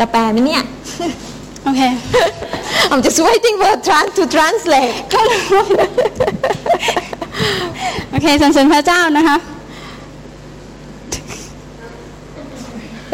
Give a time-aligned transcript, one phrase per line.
[0.02, 0.62] ะแปลไหมเนี่ย
[1.64, 1.82] โอเค
[2.90, 4.94] I'm just waiting for trans to translate
[8.10, 9.38] โอเคสรรเสริญพระเจ้านะคะ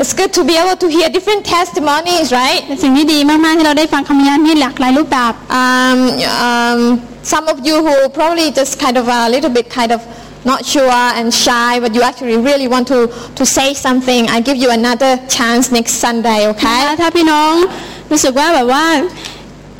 [0.00, 5.98] It's good to be able to hear different testimonies right เป็นสิ่งที่ดีมากๆที่เราได้ฟังคำพยานที่หลากหลายรูปแบบ um,
[6.46, 6.80] um,
[7.32, 10.00] some of you who probably just kind of a little bit kind of
[10.50, 12.98] not sure and shy but you actually really want to
[13.38, 17.54] to say something I give you another chance next Sunday นะ okay ค ะถ้าพี่น้อง
[18.10, 18.84] รู้สึกว่าแบบว่า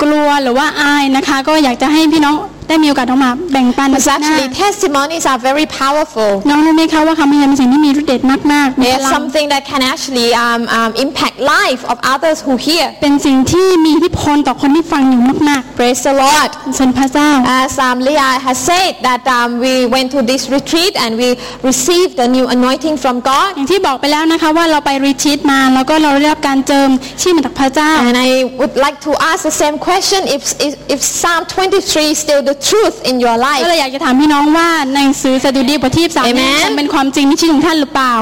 [0.03, 2.35] กลัวหรือว่าอายนะคะ ก็อยากจะให้พี่น้อง
[2.69, 8.21] ได้มีโอกาสออกมาแบ่งปัน because หน้า actually testimonies are very powerful น้องรู้ไหมคะว่าคำพยานเป็นสิ่งที่มีฤทธิ์เดช
[8.53, 15.61] มากๆมีพ It's ลัง something that can actually um, um, impact life of others who hear เป็นสิ่งที่มีอิทธิพลต่อคนที่ฟังอยู่มาก
[15.79, 17.31] praise the Lord ๆสรรพระเจ้า
[17.61, 21.29] As um, Leah has said that um, we went to this retreat and we
[21.69, 26.89] received a new anointing from God อย่างที่บอกไปแล้วนะคะว่าเราไปรีทรีตมาแล้วก็เราได้รับการเจิม
[27.21, 32.19] ชื่อมาจากพระเจ้า and I would like to ask the same question if, if, if Psalm 23 is
[32.25, 38.14] still the truth in your ก็ life เลยอยากจะถามพี่น้องว่าในหนังสือสดุดีบทที่สาม Amen ยังเป็นความจริงในชีวิตของท่านหรือเปล่า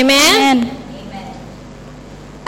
[0.00, 0.58] Amen Amen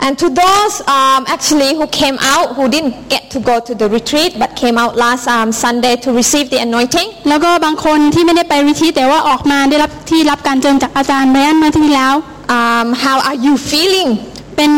[0.05, 3.87] and to those um, actually who came out who didn't get to go to the
[3.97, 12.15] retreat but came out last um, Sunday to receive the anointing แล้วก็บางคนที่ไม่ได้ไปรีทรีตแต่ว่าออกมาได้รับที่รับการเจิมจากอาจารย์แบรนด์เมื่ออาที่แล้ว
[12.57, 14.09] um, how are you feeling
[14.55, 14.71] เป็น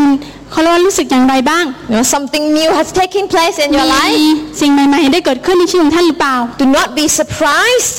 [0.52, 4.18] เขาเรียกว่ารู้สึกอย่างไรบ้าง you know something new has taken place in your มี life
[4.62, 7.96] สิ่งใหม่ๆได้เกิดขึ้นในชีวิตของท่านหรือเปล่า do not be surprised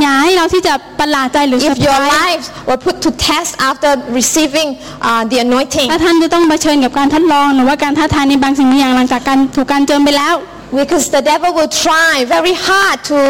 [0.00, 4.68] อย่าให้เราที่จะประหลาดใจหรือเซอ if ร์ไพร your ส์ lives were put to test after receiving
[5.08, 10.36] uh, the anointing ถ้าท่านจะต้องเผชิญกับการทดลองหรือว่าการท้าทายในบางสิ่งบางอย่างหลังจากการถูกการเจิมไปแล้ว
[10.80, 13.20] because the devil will try very hard to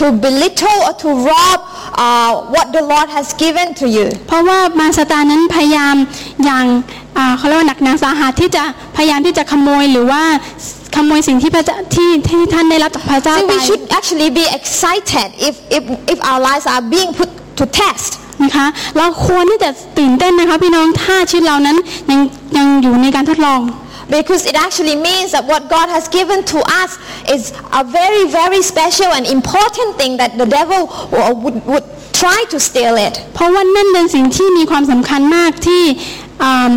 [0.00, 1.58] to belittle or to rob
[2.04, 5.96] uh, what the Lord has given to you เพราะว่ามารซาตานนั้นพยายาม
[6.44, 7.01] อย่างอ่า
[7.38, 8.62] เขาเรียกว่าหนักหนาสาหัสที่จะ
[8.96, 10.22] พยายามที่จะขโมยหรือว่า
[10.96, 17.30] ขโมยสิ่งที่พระเจ้าที่ที่ท่านได้รับจากพระเจ้า so ไป we should actually be excited if if if our lives are being put
[17.58, 18.10] to test
[18.44, 18.66] นะคะ
[18.98, 21.76] เราควรที่จะตื่นเต้นนะคะพี่น้องถ้าชีวิตเรานั้น
[22.10, 22.20] ยัง
[22.56, 23.60] ยังอยู่ในการทดลอง
[24.16, 26.90] because it actually means that what God has given to us
[27.34, 27.42] is
[27.80, 30.80] a very very special and important thing that the devil
[31.44, 31.86] would, would
[32.22, 35.82] try to steal it เพราะว่านั่นเป็นสิ่งที่มีความสำคัญมากที่
[36.42, 36.72] อ่า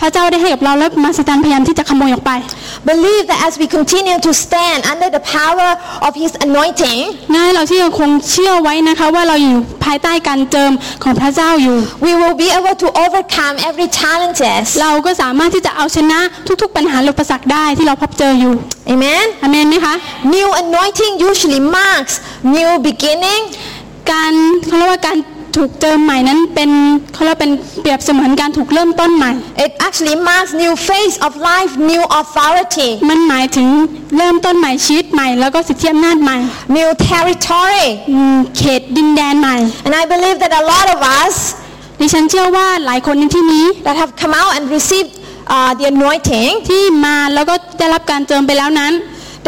[0.00, 2.32] พระเจ้าได้ให้กับเราและมารซาตานพยายามที่จะขโมยออกไป
[2.90, 5.70] believe that as we continue to stand under the power
[6.06, 7.00] of his anointing
[7.36, 10.72] ง่ายเราที่ยังคงเชื่อไว้นะคะว่าเราอยู่ภายใต้การเจิม
[11.02, 16.20] ของพระเจ้าอยู่ we will be able to overcome every challenges เราก็สามารถที่จะเอาชนะ
[16.62, 18.54] ทุกๆปัญหาอุปสรรคได้ที่เราพบเจออยู่
[18.90, 19.94] amen อเมนไหมคะ
[20.34, 22.14] new anointing usually marks
[22.56, 23.42] new beginning
[24.10, 24.32] การ
[24.66, 25.16] เขาเรียกว่าการ
[25.56, 26.70] ถูกเจิมใหม่นั้นเป็น
[27.12, 29.30] เขาเรียกว่าเป็นเปรียบเสมือนการถูกเริ่มต้นใหม่
[29.64, 33.68] it actually marks new phase of life new authority มันหมายถึง
[34.16, 36.38] เริ่มต้นใหม่ชีวิตใหม่ แล้วก็สิทธิอำนาจใหม่
[36.76, 41.34] new territory อืมเขตดินแดนใหม่ and I believe that a lot of us
[42.00, 45.12] ดิฉันเชื่อว่าหลายคนในที่นี้ that have come out and received
[45.54, 48.92] uh, the anointing ที่มาแล้วก็ได้รับการเจิมไปแล้วนั้น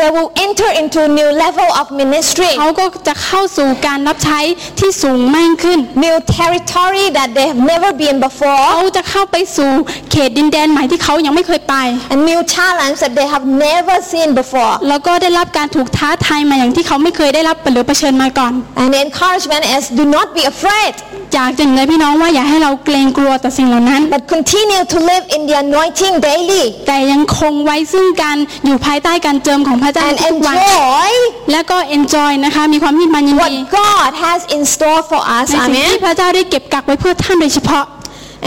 [0.01, 4.41] they will enter into a new level of ministry เขาก็จะเข้าสู่การรับใช้
[4.79, 9.71] ที่สูงมากขึ้น new territory that they have never been เขา before จะเข้าไปสู่
[10.13, 11.75] เขตดินแดนใหม่ที่เขายังไม่เคยไป
[12.13, 20.05] and new challenge that they have never seen before แล้วก็ได้รับการถูกท้าทายมาอย่างที่เขาไม่เคยได้รับหรือเผชิญมาก่อน and the encouragement is do
[20.17, 20.95] not be afraid
[21.35, 31.11] อยากจะเลยพี่น้องว่าอย่าให้เราเกรงกลัวต่อสิ่งเหล่านั้น but continue to live in the anointing daily แต่ยังคงไว้ซึ่งการอยู่ภายใต้การเจิมของพระเจ้า and ทุกวัน enjoy
[31.53, 37.85] และก็ enjoy นะคะมีความยินมันยิน what ดี God has in store for us ในสิ่ง amen ที่พระเจ้าได้เก็บกักไว้เพื่อท่านโดยเฉพาะ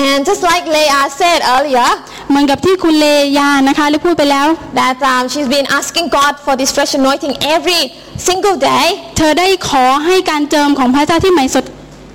[0.07, 1.89] and just like Leah said earlier
[2.29, 3.07] เหมือนกับที่คุณเล
[3.39, 4.47] ยานะคะได้พูดไปแล้ว
[4.79, 7.81] that um, she's been asking God for this fresh anointing every
[8.27, 8.85] single day
[9.17, 11.65] เธอได้ขอให้การเจิมของพระเจ้าที่ใหม่สด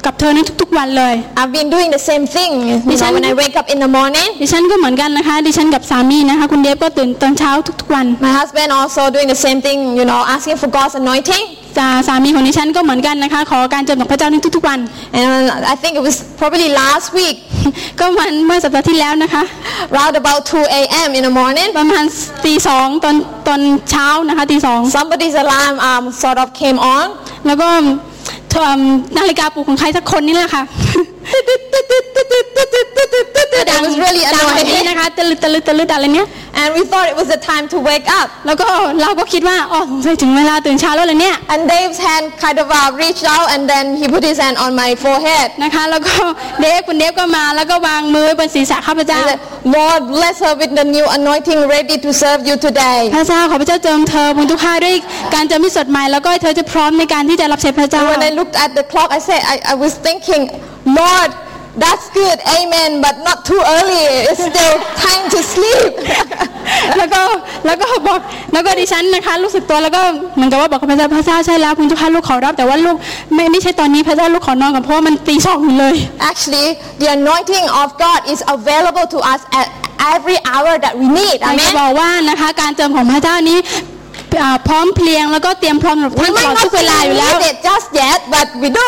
[0.07, 3.79] กับเธอในทุกๆวันเลย I've been doing the same thing you know, Diyan- when I wake up in
[3.85, 7.51] the morning ดิฉันก็เหมือนกันนะคะ ดิฉันกับสามีนะคะ คุณเดฟก็ตื่นตอนเช้า
[7.81, 11.45] ทุกๆวัน my husband also doing the same thing you know asking for God's anointing
[11.79, 14.79] สาสามีของดิฉันก็เหมือนกันนะคะ ขอการเจิมของพระเจ้าในทุกๆวัน
[15.19, 15.27] and
[15.73, 17.37] I think it was probably last week
[17.99, 19.43] ก็มันเมื่อสัปดาห์ที่แล้วนะคะ
[19.99, 21.09] round about 2 a.m.
[21.19, 22.05] in the morning ประมาณ
[22.45, 23.17] ตีสองตอน
[23.49, 23.61] ตอน
[23.91, 27.07] เช้านะคะตีสอง somebody's alarm um, sort of came on
[27.47, 27.87] แล้วก็เอิ่ม
[29.19, 30.63] นาฬิกาปลุกของใครสักคนนี่แหละค่ะ
[33.74, 34.88] It was really ดังแบบนี้ annoying.
[34.90, 36.28] นะคะตะลึดตะลึดตะลึดอะไรเนี้ย
[36.62, 38.28] And we thought it was the time to wake up.
[38.48, 38.68] แล้วก็
[39.02, 44.72] เราก็คิดว่าอ๋อสงสัยถึงเวลาตื่นเช้าแล้วเลยเนี่ย And Dave's hand kind of uh, reached out and then he put his hand on
[44.82, 45.48] my forehead.
[45.64, 46.14] นะคะแล้วก็
[46.62, 49.42] เดฟคุณเดฟก็มาแล้วก็วางมือไว้บนศีรษะข้าพเจ้า He said,
[49.78, 53.00] Lord, bless her with the new anointing ready to serve you today.
[53.16, 54.96] พระเจ้าขอพระเจ้าเจิมเธอบนทุกข้าด้วย
[55.36, 60.42] การเจิมที่สดใหม่แล้วก็เธอจะพร้อมในการที่จะรับใช้พระเจ้า And when I looked at the clock, I said, I, I was thinking,
[61.01, 61.31] Lord,
[61.83, 64.05] that's good, amen, but not too early.
[64.31, 64.75] It's still
[65.07, 65.93] time to sleep.
[66.99, 67.23] แล้วก็
[67.67, 68.19] แล้วก็บอก
[68.53, 70.01] แล้วก็ดิฉันนะคะรู้สึกตัวแล้วก็
[70.35, 72.97] เหมือนกับว่าบอกกับพระเจ้าพระเจ้าใช่แล้วคุณเจ้าค่ะลูกขอรับแต่ว่าลูก
[73.35, 75.95] ไม่ไม่ใช่ตอนนี้พระเจ้าลูกขอนอนก่อนเพราะว่ามันตีสองอยู่เลย
[76.31, 76.69] Actually,
[77.03, 79.67] the anointing of God is available to us at
[80.15, 81.37] every hour that we need.
[81.41, 81.79] อยากจะ Amen.
[81.81, 83.98] บอกว่านะคะการเจิมของพระเจ้านี้อ่า
[84.69, 88.87] พร้อมเพรียงแล้วก็เตรียมพร้อมสำหรับ We ท่านตลอ might ด not ทุกเวลาอยู่แล้ว need it just yet, but we do.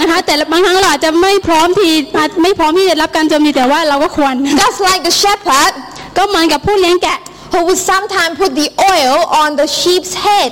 [0.00, 4.34] นะคะแต่บางครั้งเราอาจจะไม่พร้อมที่อาจไม่พร้อมที่จะรับการเจิมดีแต่ว่าเราก็ควร
[4.64, 5.72] Just like the shepherd
[6.16, 7.18] ก็เหมือนกับผู้เลี้ยงแกะ
[7.52, 10.50] who would sometimes put the oil on the sheep's head.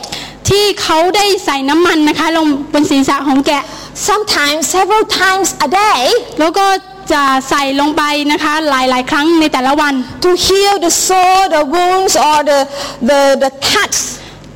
[0.49, 3.63] ที่เขาได้ใส่น้ำมันนะคะลงบนศีรษะของแกะ
[4.09, 6.01] Sometimes, several times a day,
[6.41, 6.67] แล้วก็
[7.13, 8.03] จะใส่ลงไป
[8.33, 9.95] นะคะหลายๆ ครั้งในแต่ละวัน
[10.25, 12.61] to heal the sore, the wounds, or the,
[13.09, 14.01] the, the cuts,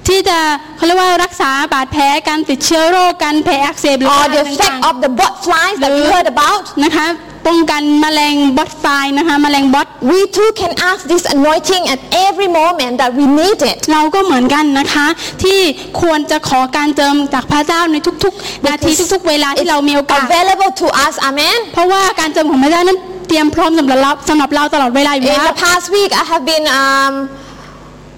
[0.08, 0.38] ที่จะ
[0.76, 6.62] เขาเรียกว่ารักษาบาดแผลการติดเชื้อโรคการแผลอักเสบหรือ or อะไร the ต่าง effect of the bot flies that we heard about.
[6.72, 7.06] ๆนะคะ
[7.46, 8.84] ป้องกันแมลงบอทไฟ
[9.18, 13.78] นะคะแมลงบอท We too can ask this anointing at every moment that we need it.
[13.92, 15.06] เราก็เหมือนกันนะคะ
[15.42, 15.60] ที่
[16.00, 21.58] ควรจะขอการเจิมจากพระเจ้าในทุกๆ นาทีทุกๆ เวลาที่เรามีโอกาส Available to us, amen.
[21.74, 22.98] เพราะว่าการเจิมของพระเจ้านั้น
[23.28, 27.12] เตรียมพร้อมสำหรับเราสำหรับเราตลอดเวลาอยู่ In แล้ว the past week, I have been um,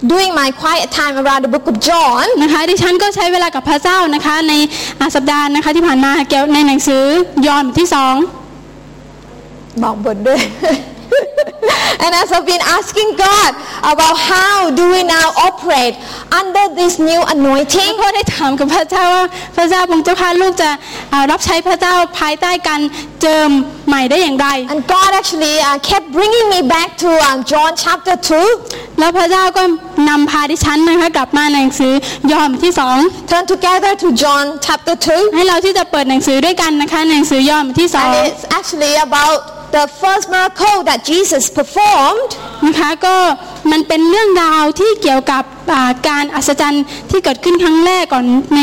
[0.02, 2.26] doing my quiet time around the book of John.
[2.42, 4.52] นะคะดิฉันก็ใช้เวลากับพระเจ้านะคะใน
[5.00, 7.04] อ่าสัปดาห์นะคะที่ผ่านมาเกี่ยวในหนังสือ
[7.46, 8.14] ยอห์นบทที่สอง
[9.82, 10.40] บอกบทด้วย
[12.04, 13.50] and as I've been asking God
[13.92, 15.94] about how do we now operate
[16.40, 19.24] under this new แล้ว anointing ก็ได้ถามกับพระเจ้าว่า
[19.56, 20.70] พระเจ้าพระเจ้าค่ะลูกจะ
[21.12, 22.80] อ่ารับใช้พระเจ้าภายใต้การ
[23.20, 23.50] เจิม
[23.88, 28.16] ใหม่ได้อย่างไร and God actually uh, kept bringing me back to um, John chapter
[28.58, 29.62] 2แล้วพระเจ้าก็
[30.08, 31.92] นำพาดิฉันนะคะกลับมาในหนังสือ
[32.32, 32.98] ยอห์นบทที่สอง
[33.30, 39.38] turn together to John chapter 2ให้เราที่จะเปิดหนังสือด้วยกันนะคะในหนังสือยอห์นบทที่สอง and it's actually about
[39.76, 42.30] the first miracle that Jesus performed
[42.66, 43.16] นะคะก็
[43.70, 45.42] มันเป็นเรื่องราวที่เกี่ยวกับ
[46.08, 48.24] การอัศจรรย์ที่เกิดขึ้นครั้งแรกก่อน
[48.56, 48.60] ใน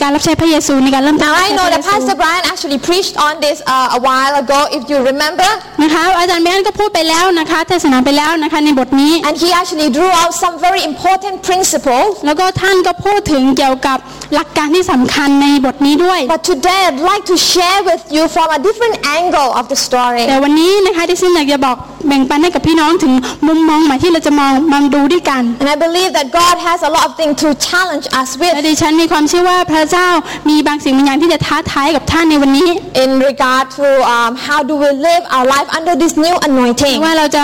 [0.00, 3.58] การรับใช้พระเยซูในการเริ่มต้น now รับ I ใช้ know พระ that เยซู Pastor Brian actually preached on this
[3.74, 5.50] uh, a while ago if you remember
[5.82, 13.98] นะคะอาจารย์แมนก็พูดไปแล้วนะคะเทศนาไปแล้วนะคะในบทนี้ and he actually drew out some very important principles แล้วก็ท่านก็พูดถึงเกี่ยวกับ
[14.34, 20.22] หลักการที่สำคัญในบทนี้ด้วย But today I'd like to share with you from a different angle of the story.
[20.28, 21.76] แต่วันนี้นะคะที่ฉันอยากจะบอก
[22.08, 23.12] แบ่งปันให้กับพี่น้องถึง
[23.48, 28.64] มุมมองใหม่ที่เราจะมองมาดูด้วยกัน And I believe that God has a lot of things to challenge us และ with
[28.68, 30.08] ดิฉันมีความเชื่อว่าพระเจ้า
[30.50, 32.68] มีบางสิ่งบางอย่างที่จะท้าทายกับท่านในวันนี้
[33.04, 36.96] in regard to um, how do we live our life under this new anointing.
[37.04, 37.42] ว่าเราจะ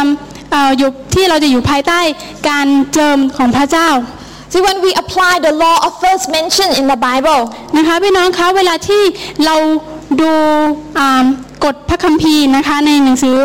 [0.53, 2.01] เอ่ออยู่ที่เราจะอยู่ภายใต้
[2.49, 3.91] การเจิมของพระเจ้า
[4.53, 7.43] See, when we apply the law of first mention in the Bible,
[7.77, 9.03] นะคะพี่น้องคะเวลาที่
[9.45, 9.57] เรา
[10.21, 10.33] ดู
[10.99, 11.25] อ่า
[11.65, 13.37] กฎพระคัมภีร์นะคะในหนังสือ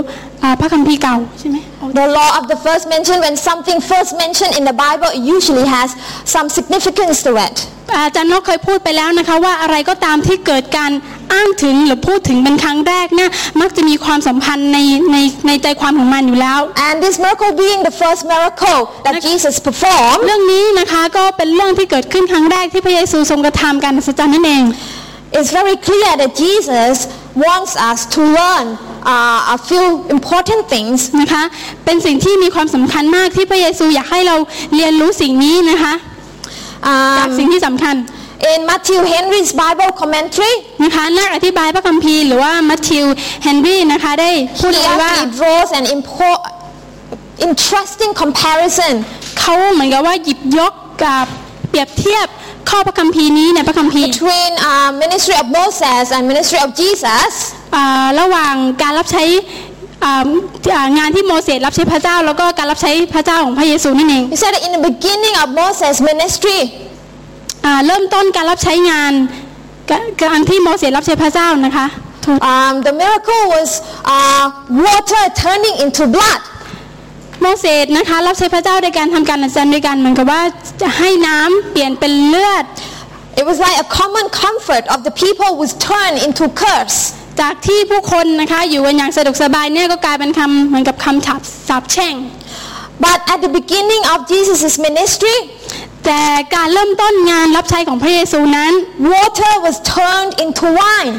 [0.44, 1.58] อ่าพระคัมภีร์เก่าใช่ไหม
[2.01, 5.67] the law of the first mention, when something first mentioned in the Bible, it usually
[5.67, 5.89] has
[6.25, 7.57] some significance to it.
[7.97, 10.91] อาจารย์นกเคยพูดไปแล้วนะคะว่าอะไรก็ตามที่เกิดการ
[11.33, 13.31] อ้างถึงหรือพูดถึงเป็นครั้งแรกเนี่ย
[13.61, 14.79] มักจะมีความสัมพันธ์ใน
[15.13, 15.17] ใน
[15.47, 24.65] ในใจความของมันอยู่แล้ว And this miracle being the first miracle that Jesus performed, เรื่องนี้นะคะก็เป็นเรื่องที่เกิดขึ้นครั้งแรกที่พระเยซูทรงกระทำการอัศจรรย์นั่นเอง
[25.39, 26.97] it's very clear that Jesus
[27.47, 28.67] wants us to learn
[29.14, 29.86] uh, a few
[30.16, 31.44] important things นะคะ
[31.86, 34.36] เป็นสิ่งที่มีความสำคัญมากที่พระเยซูอยากให้เรา
[34.76, 35.94] เรียนรู้สิ่งนี้นะคะ
[37.20, 37.96] จาก Um, สิ่งที่สำคัญ
[38.54, 43.06] in Matthew Henry's Bible commentary, นะคะนักอธิบายพระคัมภีร์หรือว่ามัทธิว
[43.44, 46.42] เฮนรี่นะคะได้พูด he เอาไว้ว่า actually draws an import,
[47.48, 48.94] interesting comparison
[49.40, 51.26] เขาเหมือนกับว่าหยิบยกกับ
[51.70, 52.28] เปรียบเทียบ
[52.70, 57.32] ข้อพระคัมภีร์นี้ในพระคัมภีร์ between uh, ministry of Moses and ministry of Jesus.
[57.76, 59.24] อ่าระหว่างการรับใช้
[60.04, 60.28] อ่า
[60.74, 66.60] อ่างานที่โมเสสรับใช้พระเจ้า แล้วก็การรับใช้พระเจ้าของพระเยซูนั่นเอง He said that in the beginning of Moses' ministry,
[67.66, 69.14] อ่าเริ่มต้นการรับใช้งาน
[69.92, 71.88] กการที่โมเสสรับใช้พระเจ้านะคะ
[72.26, 73.70] ถูก um, the miracle was
[74.16, 74.46] uh,
[74.86, 76.42] water turning into blood.
[77.42, 80.42] โมเสสนะคะรับใช้พระเจ้าในการทำการอัศจรรย์ด้วยกันเหมือนกับว่า
[80.82, 82.66] จะให้น้ำเปลี่ยนเป็นเลือด
[83.42, 87.00] It was like a common comfort of the people was turned into curse.
[87.42, 92.16] จากที่ผู้คนนะคะอยู่กันอย่างสะดวกสบายเนี่ยก็กลายเป็นคำเหมือนกับคำฉาบสาบแช่ง
[93.06, 95.38] But at the beginning of Jesus' ministry,
[96.06, 96.22] แต่
[96.56, 98.74] การเริ่มต้นงานรับใช้ของพระเยซูนั้น
[99.14, 101.14] water was turned into wine,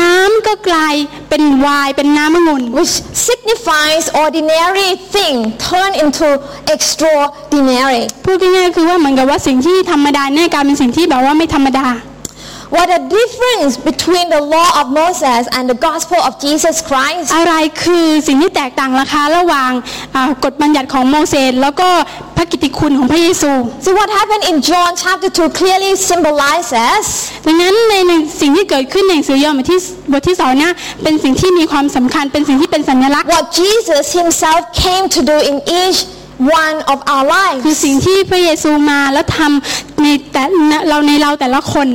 [0.00, 0.94] น้ำก็กลาย
[1.28, 2.94] เป็นไวน์เป็นน้ำองุ่น which
[3.28, 5.36] signifies ordinary thing
[5.68, 6.28] turned into
[6.74, 8.02] extraordinary.
[8.24, 11.86] พูดง่ายๆคือว่าเหมือนกับว่าสิ่งที่ธรรมดาเนี่ยกลายเป็นสิ่งที่แบบว่าไม่ธรรมดา
[12.76, 17.28] What a difference between the law of Moses and the gospel of Jesus Christ.
[17.36, 19.70] อะไรคือสิ่งที่แตกต่างราคาระหว่าง
[20.14, 21.88] อ่ากฎบัญญัติของโมเสสแล้วก็
[22.36, 23.50] พระกิตติคุณของพระเยซู
[23.86, 27.04] So what happened in John chapter 2 clearly symbolizes
[27.46, 29.80] ดังนั้นในในสิ่งที่เกิดขึ้นในหนังสือยอห์นบทที่
[30.12, 36.00] บทที่สองเนี่ยเป็นสิ่งที่มีความสำคัญเป็นสิ่งที่เป็นสัญลักษณ์ what Jesus himself came to do in each
[36.62, 37.24] one of our
[37.64, 37.82] คือ lives.
[37.84, 40.42] สิ่งที่พระเยซูมาแล้วทำในแต่
[40.88, 41.88] เราในเราแต่ละคน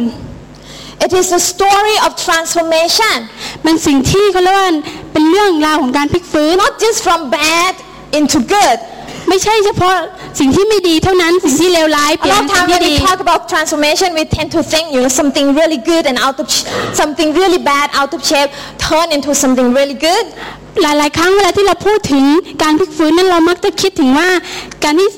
[1.06, 3.18] It is a story of transformation,
[3.64, 4.72] เป็นสิ่งที่เขาเรียกว่า
[5.14, 7.74] เป็นเรื่องราวของการพลิกฟื้น not just from bad
[8.18, 8.80] into good.
[9.30, 9.96] ไม่ใช่เฉพาะ
[10.40, 14.24] สิ่งที่ไม่ดีเท่านั้นสิ่งที่เลวร้ายเป A ลี่ยน lot เป็ of นสิ่ง time ที่ when ดี we talk about transformation, we
[14.38, 16.66] tend to think, you know, something really good and out of sh-
[17.02, 18.52] something really bad, out of shape,
[18.90, 20.26] turn into something really good.
[20.82, 22.26] หลายๆ ครั้งเวลาที่เราพูดถึง
[22.64, 24.30] การพลิกฟื้นนั้นเรามักจะคิดถึงว่า
[24.84, 25.10] การที่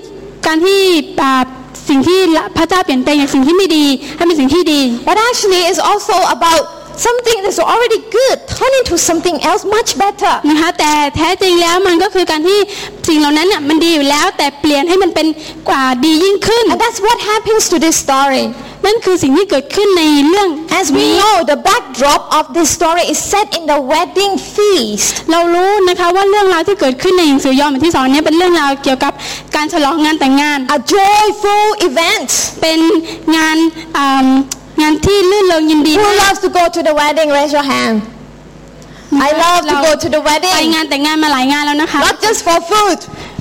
[0.48, 0.80] การที่
[1.22, 1.44] อ่า
[1.90, 2.20] สิ่งที่
[2.58, 3.86] พระเจ้าเปลี่ยนแปลงจากสิ่งที่ไม่ดี
[4.18, 6.64] ให้เป็นสิ่งที่ดี But actually, it's also about
[7.08, 10.34] something that's already good, turn into something else much better.
[10.50, 12.60] นะคะแต่แท้จริงแล้วมันก็คือการที่
[13.08, 15.28] สิ่งเหล่านั้นเนี่ยมันดีอยู่แล้วแต่เปลี่ยนให้มันเป็น
[15.70, 18.44] กว่าดียิ่งขึ้น And that's what happens to this story.
[18.86, 24.34] นั่นคือสิ่งที่เกิดขึ้นในเรื่อง As we นี้ know, the backdrop of this story is set in the wedding
[24.56, 25.14] feast.
[25.32, 29.14] เรารู้นะคะว่าเรื่องราวที่เกิดขึ้นในหนังสือยอห์นบทที่สองเนี้เป็นเรื่องราวเกี่ยวกับ
[29.56, 32.30] การฉลองงานแต่งงาน A joyful event.
[32.62, 32.80] เป็น
[33.36, 33.58] งาน
[33.98, 34.28] อ่า
[34.82, 37.28] งานที่ลื่นเริงยินดี Who มาก loves to go to the wedding?
[37.38, 37.96] Raise your hand.
[39.28, 40.64] I love to go to the ไป wedding.
[40.76, 43.00] งานแต่งงานมาหลายงานแล้วนะคะ Not just for food.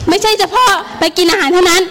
[0.08, 1.82] ไม่ใช่เฉพาะไปกินอาหารเท่านั้น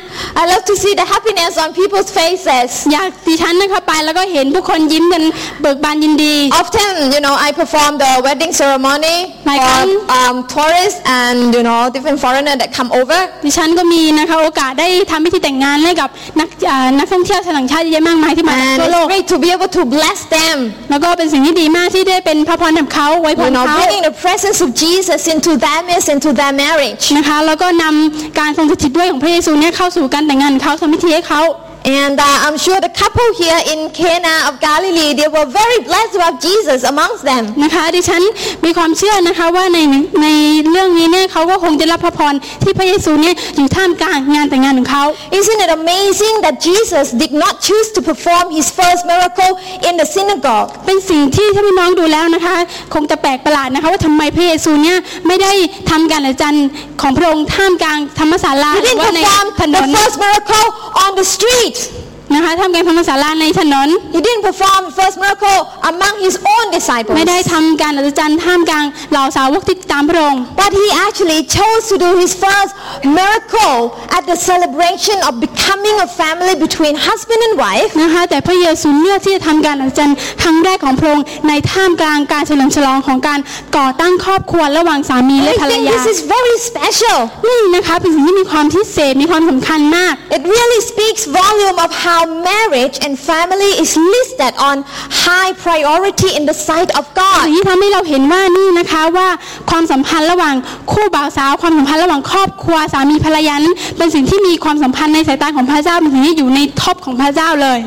[0.42, 2.70] I love to see the happiness on people's faces.
[2.94, 5.24] อยากดิฉันนะคะไปแล้วก็เห็นผู้คนยิ้มกัน
[5.62, 9.18] เบิกบานยินดี Often, you know, I perform the wedding ceremony
[9.50, 9.90] Like for um,
[10.20, 13.20] um, tourists and, you know, different foreigners that come over.
[13.46, 20.58] ดิฉันก็มีนะคะโอกาสได้ทำพิธีแต่งงานให้กับนักอ่านักท่องเที่ยวชาวต่างชาติเยอะแยะมากมายที่มาจาก And ทั่วโล it's ก great to be able to bless them.
[20.92, 26.54] แล้วก็เป็นสิ่งที่ดีมากที่ได้เป็นพระพรกับเขาไว้พ You ร know, เขา bringing the presence of Jesus into their midst, into their
[26.64, 27.04] marriage.
[27.18, 28.09] นะคะแล้วก็นำ
[28.40, 31.42] การทรงสถิตด้วยของพระเยซูเนี่ยเข้าสู่การแต่งงานเขาทำพิธีให้เขา
[31.86, 36.14] And uh, I'm sure the couple here in Cana of Galilee, they were very blessed
[36.14, 37.44] to have Jesus amongst them.
[37.64, 38.22] นะคะดิฉัน
[38.66, 39.80] มีความเชื่อนะคะว่าใน
[40.24, 40.28] ใน
[40.72, 42.34] เรื่องนี้เนี่ยเขาก็คงจะรับพระพร
[42.64, 45.04] ที่พระเยซูเนี่ยอยู่ท่ามกลางงานแต่งงานของเขา
[45.40, 49.52] Isn't it amazing that Jesus did not choose to perform his first miracle
[49.88, 50.68] in the synagogue?
[50.86, 52.56] เป็นสิ่งที่ถ้าพี่น้องดูแล้วนะคะ
[52.94, 55.54] คงจะแปลกประหลาดนะคะว่าทำไมพระเยซูเนี่ยไม่ได้
[55.90, 56.68] ทำการอัศจรรย์
[57.02, 60.68] ของพระองค์ท่ามกลางธรรมศาลา He หรือ didn't ว่าใน perform ถน the น first miracle
[61.06, 61.69] on the street.
[61.70, 62.09] eat.
[62.34, 65.60] นะคะท่ามกลางธรรมศาลาในถนน He didn't perform the first miracle
[65.92, 67.16] among his own disciples.
[67.18, 72.72] ไม่ได้ทำการอัศจรรย์ท่ามกลางเหล่าสาวกที่ตามพระองค์ But he actually chose to do his first
[73.20, 73.78] miracle
[74.18, 77.92] at the celebration of becoming a family between husband and wife.
[78.02, 83.40] นะคะแต่พระเยซูเลือกที่จะทำการอัศจรรย์ครั้งแรกของพระองค์ในท่ามกลางการเฉลิมฉลองของการ
[83.78, 87.18] ก่อตั้งครอบครัวระหว่างสามี I และภรร think ยา this is very special.
[87.48, 94.76] นี่นะคะเป็นสิ่งที่มีความพิเศษมีความสำคัญมาก It really speaks volume of how marriage and family is listed on
[95.26, 97.44] high priority in the sight of สิ่ God.
[97.52, 99.28] งที่ทำให้เราเห็นว่านี่นะคะว่า
[99.70, 100.56] ความสัมพันธ์ระหว่าง
[100.92, 107.82] คู่บ่าวสาวความสัมพันธ์ระหว่างครอบครัวสามีภรรยานั้นเป็นสิ่งที่มีความสัมพันธ์ในสายตาของพระเจ้าเป็นสิ่งที่อยู่ใน top ของพระเจ้าเลย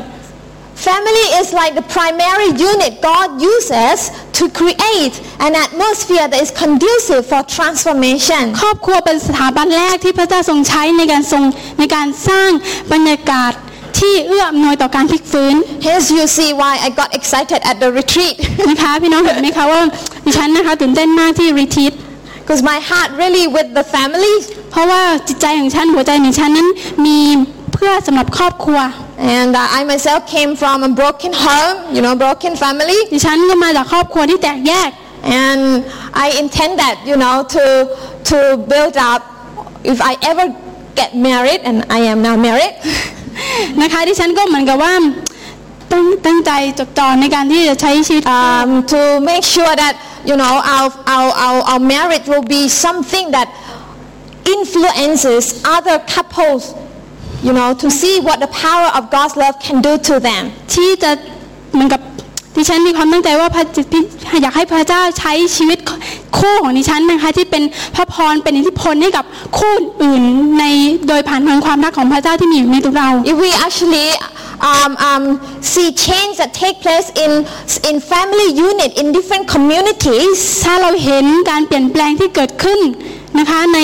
[0.89, 3.97] Family is like the primary unit God uses
[4.37, 5.15] to create
[5.47, 8.43] an atmosphere that is conducive for transformation.
[8.61, 11.43] ครอบครัวเป็นสถาบันแรกที่พระเจ้าทรงใช้ในการทรง
[11.79, 12.49] ในการสร้าง
[12.93, 13.53] บรรยากาศ
[14.02, 15.54] ที่เอื้ออำนวยต่อการพลิกฟื้น
[15.86, 18.34] Hence you see why I got excited at the retreat.
[18.70, 19.80] นะคะพี่น้องเห็นไหมคะว่า
[20.26, 21.92] ดิฉันนะคะตื่นเต้นมากที่รีทิต
[22.40, 24.34] Because my heart really with the family
[24.70, 26.68] เพราะว่าจิตใจของฉันหัวใจของฉันนั้น
[27.06, 27.18] มี
[27.74, 28.80] เพื่อสำหรับครอบครัว
[29.38, 32.98] and uh, I myself came from a broken home, you know, broken family.
[33.14, 34.90] ดิฉันก็มาจากครอบครัวที่แตกแยก
[35.44, 37.64] And I intend that, you know, to,
[38.30, 39.22] to build up,
[39.84, 40.46] if I ever
[40.94, 42.74] get married, and I am now married,
[43.82, 44.94] นะคะดิฉันก็เหมือนกับว่า
[45.92, 49.94] ตั้งตั้งใจจดจ่อในการที่จะใช้ชีวิต um, to make sure that,
[50.30, 53.48] you know, our, our, our, our marriage will be something that
[54.56, 55.44] influences
[55.76, 56.62] other couples,
[57.46, 60.42] you know, to see what the power of God's love can do to them.
[60.74, 61.10] ที่จะ
[61.72, 62.00] เหมือนกับ
[62.55, 63.63] ดิฉันมีความตั้งใจว่าพระ
[64.41, 65.77] อยากให้พระเจ้าใช้ชีวิต
[66.37, 67.63] คู่ของดิฉันนะคะ ที่เป็น
[67.95, 69.25] พระพรเป็นอิทธิพลให้กับ
[69.57, 70.23] คู่อื่น
[70.59, 70.63] ใน
[71.07, 74.07] โดยผ่านทางความรักของพระเจ้าที่มีอยู่ในตัวเรา If we actually
[74.70, 75.22] um, um,
[75.72, 77.32] see change that take place in
[77.88, 82.80] in family unit in different communities, ถ้าเราเห็นการเปลี่ยนแปลงที่เกิดขึ้น
[83.38, 83.78] นะคะใน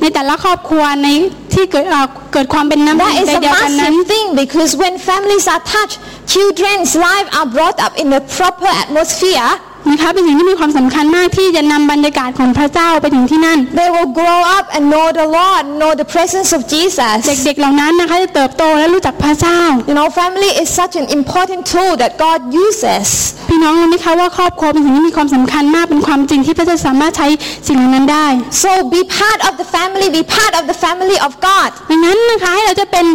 [0.00, 1.08] ในแต่ละครอบครัวใน
[1.54, 5.98] ที่เกิดเอ่อเกิดความเป็นน้ำหนึ่ that ง is ใจ a เดียวกันนั้น massive thing because when families are touched,
[6.34, 9.48] children's lives are brought up in a proper atmosphere.
[9.89, 17.15] นะคะเป็นสิ่งที่มีความสำคัญมากที่จะนำบรรยากาศของพระเจ้าไปถึงที่นั่น They will grow up and know the Lord, know the presence of Jesus.
[17.27, 19.59] เด็กๆเหล่านั้นนะคะจะเติบโตและรู้จักพระเจ้า
[19.89, 23.07] You know, family is such an important tool that God uses.
[23.49, 27.27] พี่น้องรู้ไหมคะว่าครอบครัวเป็นสิ่งที่มีความสำคัญมากเป็นความจริงที่พระเจ้าสามารถใช้
[27.67, 28.27] สิ่งเหล่านั้นได้
[28.63, 31.69] So be part of the family, be part of the family of God.
[31.89, 33.05] ดังนั้นนะคะให้เราจะเป็น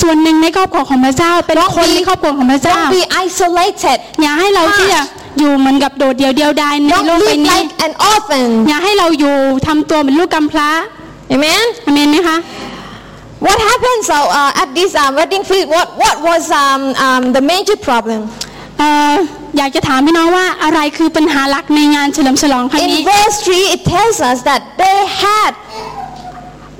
[0.00, 3.96] ส่วนหนึ่งในครอบครัวของพระเจ้า เป็นคนในครอบครัวของพระเจ้า Don't be isolated.
[4.22, 5.02] อย่าให้เราที่จะ
[5.38, 8.48] อยู่เหมือนกับโดดเดี่ยวเดียวดายใน Don't โลกใบ live นี้ like an orphan.
[8.68, 10.70] อย่าให้เราอยู่ทำตัวเหมือนลูกกำพร้า
[11.34, 11.64] Amen.
[11.86, 12.38] อเมนไหมคะ
[13.46, 15.66] What happened so uh, at this um, wedding feast?
[15.74, 18.20] What what was um, um, the major problem?
[18.78, 19.14] เอ่อ
[19.56, 25.52] อยากจะถามพี่น้องว่าอะไรคือปัญหาหลักในงานเฉลิมฉลองครั้งนี้ In verse three, it tells us that they had,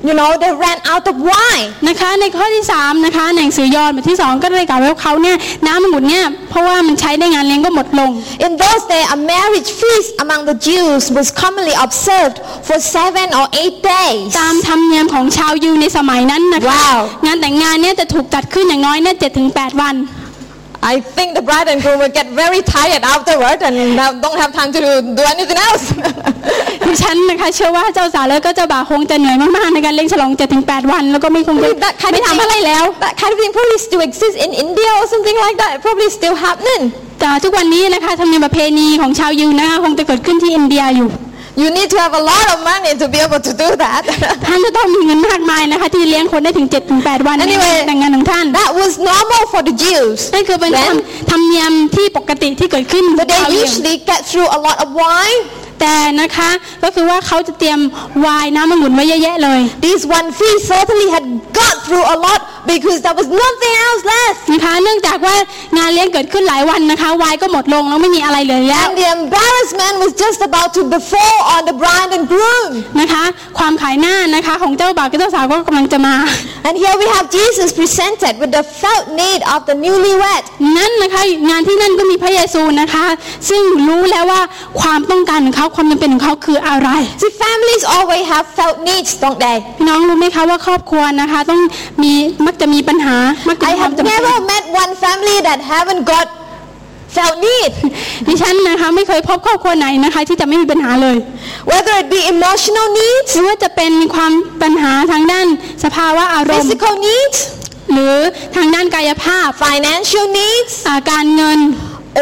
[0.05, 1.69] you know, they ran out of wine.
[1.88, 5.37] นะคะในข้อที่3นะคะในหนังสือยอห์นบทที่ 2 ก็ได้กล่าวไว้ว่าเขาเนี่ย
[5.67, 8.11] น้ำมันหมดเนี่ยเพราะว่ามันใช้ในงานเลี้ยงก็หมดลง
[8.47, 12.37] In those days, a marriage feast among the Jews was commonly observed
[12.67, 14.21] for seven or eight days.
[14.41, 19.95] ตามธรรมเนียมของชาวยิวในสมัยนั้นนะคะว้าวงานแต่งงานเนี่ยจะถูกจัดขึ้นอย่างน้อยเนี่ยเจ็ดถึงแปดวัน
[20.83, 24.52] I think the bride and groom will get very tired afterward and uh, don't have
[24.59, 25.85] time to do, do anything else.
[26.87, 34.38] ดิฉันนะคะเชื่อว่าเจ้าสาวแล้วก็เจ้าบ่าวคงจะเหนื่อยมากๆในการเลี้ยงฉลอง7-8ถึงวันแล้วก็ไม่คงจะ that kind ไม่ of ทำอะไร thing, แล้ว that kind of thing probably still exists
[34.45, 35.71] in India or something like that.
[35.76, 36.83] It probably still happening.
[37.21, 41.09] แต่ทุกวันนี้นะคะธรรมเนียมประเพณีของชาวยิวนะคะคงจะเกิดขึ้นที่อินเดียอยู่
[41.62, 44.01] You need to have a lot of money to be able to do that.
[44.46, 50.17] ท่านจะต้องมีเงินมากมายนะคะที่จะเลี้ยงคนได้ถึง7-8ถึง8วันใน Anyway งานแต่งงานของท่าน that was normal for the Jews.
[50.34, 55.39] นั่นคือเป็นธรรม Then ธรรมเนียมที่ปกติที่เกิดขึ้น But ชาว they ยิว usually get through a lot of wine.
[55.80, 56.50] แต่นะคะ
[56.83, 57.80] ก็คือว่าเขาจะเตรียม
[58.21, 61.25] ไวน์น้ำองุ่นไว้เยอะแยะเลย This one feast certainly had
[61.61, 62.40] got through a lot
[62.73, 64.39] because there was nothing else left.
[64.52, 65.36] นะคะเนื่องจากว่า
[65.76, 72.71] งานเลี้ยงเกิดขึ้นหลายวันนะคะไวน์ก็หมดลงแล้วไม่มีอะไรเหลือแล้ว And the embarrassment was just about to befall on the bride and groom.
[73.00, 73.25] นะคะ
[73.58, 76.15] ความขายหน้านะคะของเจ้าบ่าวกับเจ้าสาวก็กำลังจะมา
[76.67, 80.45] And here we have Jesus presented with the felt need of the newlywed.
[80.76, 83.06] นั่นนะคะงานที่นั่นก็มีพระเยซูนะคะ
[83.49, 84.41] ซึ่งรู้แล้วว่า
[84.80, 86.89] ความต้องการของเขาความจำเป็นของเขาคืออะไร
[87.23, 89.57] See, families always have felt needs, don't they?
[89.79, 91.61] พี่น้องรู้ไหมคะว่าครอบครัวนะคะต้อง
[92.02, 92.13] มี
[92.47, 93.17] มักจะมีปัญหา
[93.49, 96.26] มักจะ I มีความ have จำเป็น never met one family that haven't got
[97.17, 97.73] felt need.
[98.26, 101.17] ดิฉันนะคะไม่เคยพบครอบครัวไหนนะคะ ที่จะไม่มีปัญหาเลย
[101.71, 105.47] Whether it be emotional needs, หรือว่าจะเป็นความปัญหาทางด้าน
[105.85, 107.39] สภาวะอารมณ์ physical needs,
[107.93, 108.17] หรือ
[108.57, 111.61] ทางด้านกายภาพ financial needs, อ่าการเงิน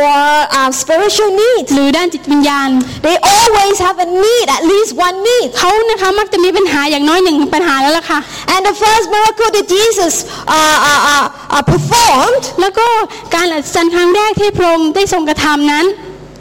[0.02, 0.18] or
[0.58, 1.68] uh, spiritual needs.
[1.74, 2.68] หรือด้านจิตวิญญาณ
[3.06, 5.48] They always have a need, at least one need.
[5.58, 8.18] เขานะคะมักจะมีปัญหาอย่างน้อยหนึ่งปัญหาแล้วล่ะค่ะ
[8.54, 10.14] And the first miracle that Jesus
[10.56, 11.24] uh, uh, uh,
[11.56, 12.86] uh, performed แล้วก็
[13.34, 15.84] การอัศจรรย์ครั้งแรกที่พระองค์ได้ทรงกระทำนั้น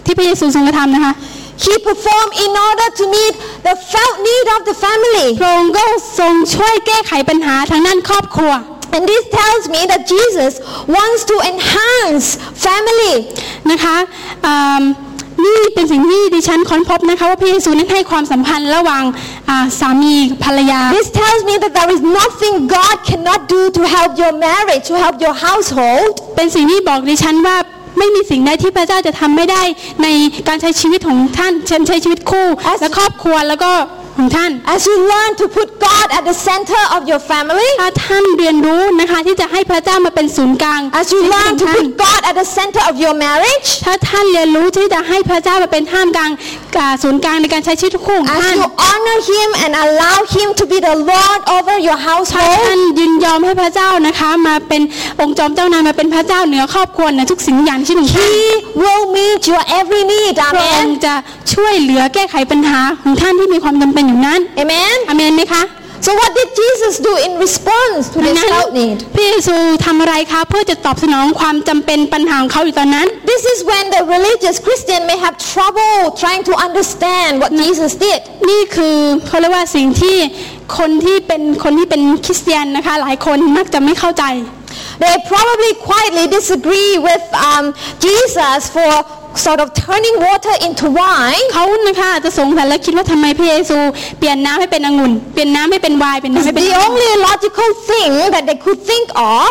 [0.06, 1.13] ที่พระเยซูทรงกระทำนะคะ
[1.66, 3.34] He performed in order to meet
[3.68, 5.28] the felt need of the family.
[5.42, 5.86] พระองค์ก็
[6.20, 8.54] ทรงช่วยแก้ไขปัญหาทางด้านครอบครัว
[8.96, 10.54] And this tells me that Jesus
[10.98, 12.26] wants to enhance
[12.65, 13.15] family.
[13.72, 13.98] นะคะ
[14.46, 14.84] อ่า
[15.46, 19.04] นี่เป็นสิ่งที่ดิฉันค้นพบนะคะว่าพระเยซูนั้นให้ความสัมพันธ์ระหว่าง
[19.50, 24.96] อ่าสามีกับภรรยา This tells me that there is nothing God cannot do to help your marriage, to
[25.04, 26.08] help your household.
[26.36, 27.58] เป็นสิ่งที่บอกดิฉันว่า
[28.00, 29.63] ไม่มีสิ่งใดที่พระเจ้าจะทำไม่ได้
[30.04, 30.08] ใน
[30.48, 33.72] การใช้ชีวิตของท่านฉันใช้ชีวิตคู่ As- และครอบครัวแล้วก็
[34.17, 41.08] ของท่าน As you learn to put God at the center of your family, ถ้าท่านเรียนรู้นะคะที่จะให้พระเจ้ามาเป็นศูนย์กลาง as
[41.13, 46.32] you ใน learn ชี to วิตของท่าน put God at the center of your marriage, ถ้าท่านเรียนรู้ที่จะให้พระเจ้ามาเป็นท่ามกลาง
[46.80, 52.15] อ่าศูนย์กลางในการใช้ชีวิตคู่ของ as ท่าน you honor Him and allow Him to be the Lord over your ถ้า
[52.15, 54.82] household, ท่านยินยอมให้พระเจ้านะคะมาเป็น
[55.21, 58.47] องค์จอมเจ้านายมาเป็นพระเจ้าเหนือครอบครัวเหนือทุกสิ่งอย่างที่หนึ่งท่าน He
[58.82, 60.34] will meet your every need.
[60.56, 61.04] พระองค์ Amen.
[61.06, 61.13] จะ
[61.54, 64.96] ช่วยเหลือแก้ไขปัญหาของท่านที่มีความจำเป็อยู่นั้น Amen.
[65.11, 65.64] อเมนไหมคะ
[66.07, 68.96] So what did Jesus do in response to ดัง this นั้น felt need?
[69.14, 77.92] พระเยซูทำอะไรคะเพื่อจะตอบสนองความจำเป็นปัญหาของเขาอยู่ตอนนั้น This is when the religious Christian may have trouble trying to understand what Jesus
[78.07, 78.20] did.
[78.51, 78.96] นี่คือ
[79.27, 80.16] เขาเรียกว่าสิ่งที่
[80.79, 84.24] คนที่เป็นคนที่เป็นคริสเตียนนะคะ หลายคนมักจะไม่เข้าใจ
[85.03, 87.64] They probably quietly disagree with um,
[88.07, 88.92] Jesus for
[89.46, 93.78] sort of turning water into wine, เขานะคะอาจจะสงสัยและคิดว่าทำไมพระเยซู
[94.19, 99.50] เปลี่ยนน้ำให้เป็นองุ่นเปลี่ยนน้ำให้เป็นไวน์เปลี่ยนน้ำ is ให้เป็น the only logical thing that they could think of.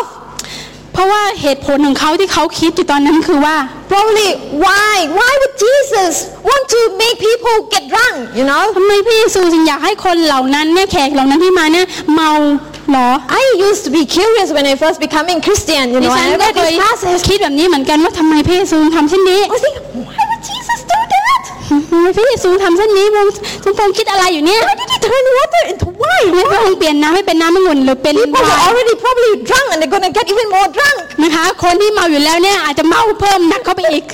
[0.93, 3.57] เพราะว่าเหตุผลของเขาที่เขาคิดอยู่ตอนนั้นคือว่า
[3.91, 4.29] Probably
[4.65, 4.93] why?
[5.19, 6.13] Why would Jesus
[6.49, 8.17] want to make people get drunk?
[8.39, 8.63] You know?
[8.77, 12.31] ทำไมพระเยซูจึงอยากให้คนเหล่านั้นเนี่ยแขกเหล่านั้นที่มาเนี่ยเมา
[12.72, 13.08] เหรอ
[13.40, 15.84] I used to be curious when I first becoming Christian.
[15.94, 17.22] You ดิ know, ฉัน I ก็ read เคย this passage.
[17.28, 21.42] คิดแบบนี้เหมือนกันว่าทำไมพระเยซูทำเช่นนี้ I was thinking, why would Jesus do that?
[21.90, 26.28] ทำไมพระเยซูทำเช่นนี้พระองค์พระองค์คิดอะไรอยู่เนี่ย Why did he turn water into ทำ wine?
[26.32, 30.68] ไมพระองค์เปลี่ยนน้ำให้เป็นน้ำองุ่นหรือเป็น People ไว are น์ already probably drunk and they're going to get even more
[30.76, 30.96] drunk.
[31.22, 34.06] นะคะ คนที่เมาอยู่แล้วเนี่ยอาจจะเมาเพิ่มหนักเข้าไปอีก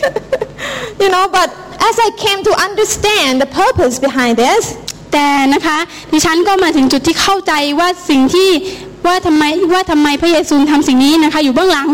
[1.03, 1.49] you know, but
[1.89, 4.63] as I came to understand the purpose behind this,
[5.14, 5.78] แต่นะคะ
[6.12, 8.50] ดิฉันก็มาถึงจุดที่เข้าใจว่าสิ่งที่
[9.06, 9.44] ว่าทำไม
[9.74, 11.90] ว่าทำไมพระเยซูทำสิ่งนี้นะคะอยู่เบื้องหลัง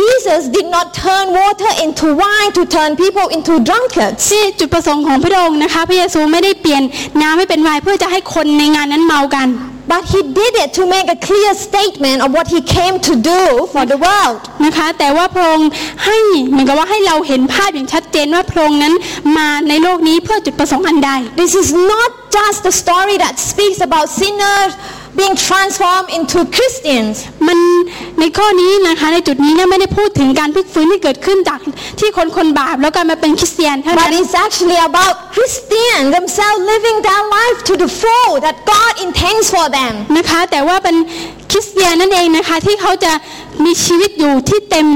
[0.00, 4.20] Jesus did not turn water into wine to turn people into drunkards.
[4.30, 6.82] ที่จุดประสงค์ของพระองค์นะคะ พระเยซูไม่ได้เปลี่ยน
[7.22, 9.48] น้ำให้เป็นไวน์เพื่อจะให้คนในงานนั้นเมากัน
[9.93, 13.41] But he did it to make a clear statement of what he came to do
[13.73, 14.39] for the world.
[14.65, 15.69] นะคะแต่ว่าพระองค์
[16.05, 16.17] ให้
[16.49, 18.93] เหมือนกับว่าให้เราเห็นภาพอย่างชัดเจนว่าพระองค์นั้น
[19.37, 24.71] มาในโลกนี้เพื่อจุดประสงค์อันใด This is not just a story that speaks about sinners
[25.19, 27.15] being transformed into Christians.
[27.47, 27.57] มัน
[28.19, 31.59] ในข้อนี้นะคะในจุดนี้เนี่ยไม่ได้พูดถึงการพลิกฟื้นที่เกิดขึ้นจาก
[31.99, 38.93] ที่คนคนบาปแล้วกลายมาเป็นคริสเตียนเท่า But นั้น it's actually about Christians themselves living their life to the full that God
[39.05, 39.93] intends for them.
[40.17, 40.95] นะคะแต่ว่าเป็น
[41.51, 43.11] คริสเตียนนั่นเองนะคะที่เขาจะ
[43.65, 44.87] มีชีวิตอยู่ที่เต็ม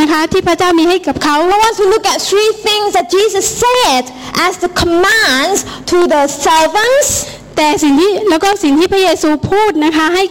[0.00, 4.04] นะคะที่พระเจ้ามีให้กับเขา I want to look at three things that Jesus said
[4.46, 5.58] as the commands
[5.90, 7.08] to the servants
[7.57, 10.23] แต่สิ่งที่แล้วก็สิ่งที่พระเยซูพูดนะคะให้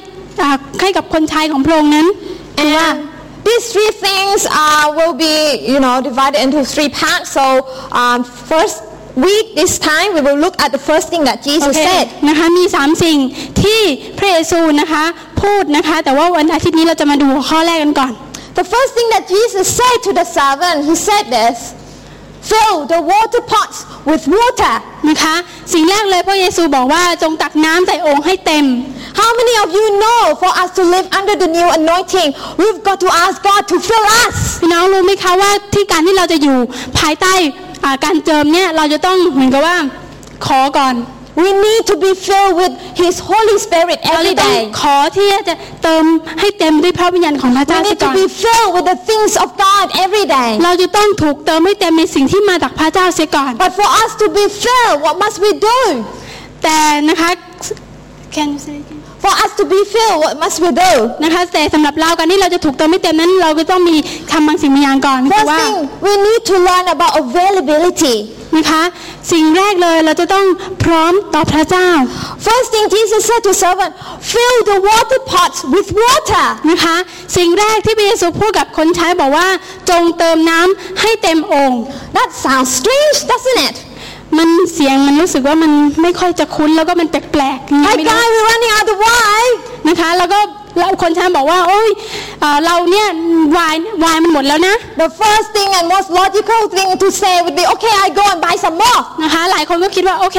[0.43, 2.07] อ่าให้กับคนชายของพระองค์นั้น
[2.59, 5.35] คือว่า and these three things uh, will be
[5.73, 7.45] you know divided into three parts so
[8.03, 8.19] um,
[8.51, 8.77] first
[9.27, 12.05] week this time we will look at the first thing that โอ Jesus เค said
[12.29, 13.19] นะคะมีสามสิ่ง
[13.63, 13.81] ที่
[14.19, 15.05] พระเยซูนะคะ
[15.43, 18.13] พูดนะคะแต่ว่าวันอาทิตย์นี้เราจะมาดูหัวข้อแรกกันก่อน
[18.61, 21.57] the first thing that Jesus said to the servant he said this
[22.51, 23.79] fill the water pots
[24.09, 24.75] with water
[25.09, 25.35] นะคะ
[25.73, 28.65] สิ่งแรกเลยพระเยซูบอกว่าจงตักน้ำใส่โอ่งให้เต็ม
[29.21, 32.29] how many of you know for us to live under the new anointing
[32.61, 36.59] we've got to ask God to fill us พี่น้องรู้ไหมคะว่าที่การที่เราจะอยู่
[36.99, 37.35] ภายใต้
[37.85, 39.77] อ่าการเจิมเนี่ยเราจะต้องเหมือนกับว่า
[40.47, 40.95] ขอก่อน
[41.44, 46.04] we need to be filled with his Holy Spirit เรา every จะต้อง day ขอที่จะเติม
[46.40, 50.50] ให้เต็มด้วยพระวิญญาณของพระ we เจ้าเสี need ยก่ to อน be filled with the things of God every day
[50.66, 55.80] เราจะต้องถูกเติมให้เต็มในสิ่งที่มาจากพระเจ้าเสียก่อน but for us to be filled what must we do
[56.64, 57.30] แต่นะคะ
[58.36, 58.91] Can you say again?
[59.23, 60.93] For us to be filled, what must we do?
[61.25, 63.97] นะคะแต่สำหรับเราการที่เราจะถูกเติมให้เต็มนั้น เราก็ต้องมี
[64.31, 68.17] ทำบางสิ่งบางอย่างก่อนคื First อว่า thing, we need to learn about availability.
[68.57, 68.83] นะคะ
[69.33, 70.47] สิ่งแรกเลยเราจะต้อง
[70.85, 71.89] พร้อมต่อพระเจ้า
[72.47, 73.93] First thing Jesus said to servant,
[74.33, 76.47] fill the water pots with water.
[76.71, 76.97] นะคะ
[77.37, 79.49] สิ่งแรกที่พระเยซูพูดกับคนใช้บอกว่า
[79.91, 81.73] จงเติมน้ำให้เต็มโอ่ง
[82.17, 83.77] That sounds strange, doesn't it?
[84.39, 89.53] มันเสียงมันรู้สึกว่ามันไม่ค่อยจะคุ้นแล้วก็มันแปลกๆ Hi ไม่รู้ guy, we're running out of wine.
[89.89, 90.39] นะคะ แล้วก็
[90.79, 91.91] แล้วคนใช้บอกว่า โอ้ย
[92.41, 93.07] เอ่อเราเนี่ย
[93.57, 98.41] วายวายมันหมดแล้วนะ The first thing and most logical thing to say would be, okay, I go and
[98.47, 99.01] buy some more.
[99.23, 100.39] นะคะ หลายคนก็คิดว่า โอเค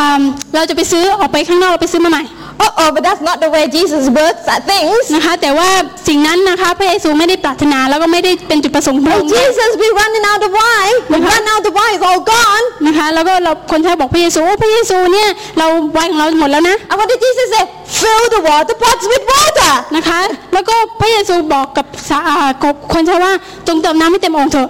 [0.00, 0.22] อืม
[0.54, 2.24] เราจะไปซื้อออกไปข้างนอกเราไปซื้อมาใหม่
[2.66, 5.02] Uh-oh, but that's not the way Jesus works at things.
[5.14, 5.70] นะคะแต่ว่า
[6.08, 12.22] สิ่งนั้นนะคะพระเยซูไม่ได้ปรารถนาแล้วก็ไม่ได้เป็นจุดประสงค์ของพระอ If งค์ Jesus be running out of wine, we run out of wine, it's all
[12.34, 12.64] gone.
[12.86, 15.66] นะคะแล้วก็เราคนใช้บอกพระเยซูโอ้พระเยซูเนี่ยเรา
[15.96, 17.64] วายของเราหมดแล้วนะ And what did Jesus say?
[18.00, 19.72] Fill the water pots with water.
[19.96, 20.20] นะคะ
[20.54, 23.32] แล้วก็พระเยซูบอกกับสาอ่ากับคนใช้ว่า
[23.68, 24.68] จงเติมน้ำให้เต็มโอ่งเถอะ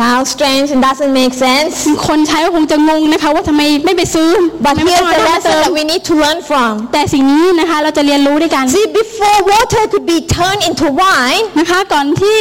[0.00, 1.74] Sounds strange and doesn't make sense.
[2.08, 4.30] คนใช้ก็คงจะงงนะคะว่าทำไมไม่ไปซื้อ
[4.64, 6.72] But ทำไม here's ไม่ the ต้องมา lesson เติม that we need to learn from.
[6.92, 12.38] แต่สิ่งนี้นะคะเราจะเรียนรู้ด้วยกัน See, before water could be turned into wine, นะคะก่อนที่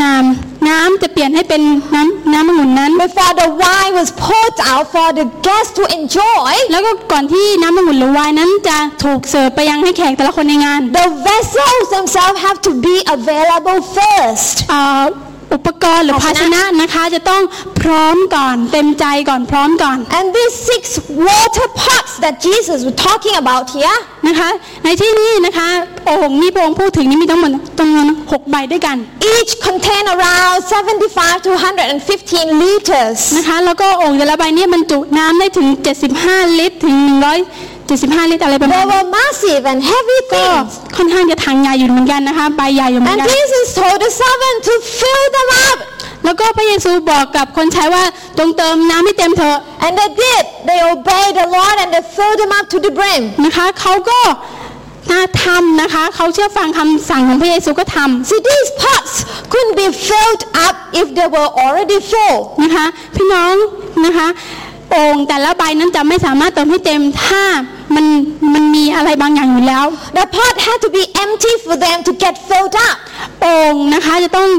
[0.00, 0.12] อ่า
[0.68, 1.62] น้ำจะเปลี่ยนให้เป็น
[1.94, 12.38] น้ำน้ำองุ่นนั้น before the wine was poured out for the guests to enjoy, แล้วก็ก่อนที่น้ำองุ่นหรือไวน์นั้นจะถูกเสิร์ฟไปยังให้แขกแต่ละคนในงาน the vessels themselves
[12.46, 14.54] have to be available first.
[14.70, 15.04] เอ่อ
[15.53, 17.41] อุปกรณ์หรือภาชนะนะคะจะต้อง
[17.81, 20.83] พร้อมก่อนเต็มใจก่อนพร้อมก่อน And these six
[21.27, 24.49] water pots that Jesus was talking about here, นะคะ
[24.83, 25.69] ในที่นี้นะคะ
[26.05, 28.97] โอ่งนี่พระองค์พูดถึงนี่มีทั้งหมดจำนวนหกใบด้วยกัน
[29.33, 31.49] each contain around 75 to
[32.01, 33.19] 115 liters.
[33.37, 35.67] นะคะแล้วก็โอ่งแต่ละใบเนี่ยบรรจุน้ำได้ถึง
[36.13, 36.97] 75 ลิตรถึง
[37.87, 40.71] 175 ลิตรอะไรประมา They ณนี้ were massive and heavy ก็ things.
[40.97, 45.77] ค่อนข้างจะทางใหญ่อยู่เหมือนกันนะคะใบใหญ่อยู่เหมือน And กัน Jesus told the servant to fill them up
[46.25, 48.03] แล้วก็พระเยซูบอกกับคนใช้ว่า
[48.39, 50.43] จงเติมน้ำให้เต็มเถอะ And they did.
[50.69, 53.23] They obeyed the Lord and they filled him up to the brim.
[53.45, 54.19] นะคะเขาก็
[55.11, 59.13] น่าทำนะคะเขาเชื่อฟังคำสั่งของพระเยซูก็ทำ See, these pots
[59.51, 62.37] couldn't be filled up if they were already full.
[62.63, 63.55] นะคะพี่น้อง
[64.05, 64.27] นะคะ
[64.91, 67.43] โอ่งแต่ละใบนั้นจะไม่สามารถเติมให้เต็มถ้า
[67.95, 68.05] มัน
[68.53, 69.85] มันมีอะไรบางอย่างอยู่แล้ว
[70.17, 72.97] The pot had to be empty for them to get filled up.
[73.41, 74.49] โอ่งนะคะจะต้อง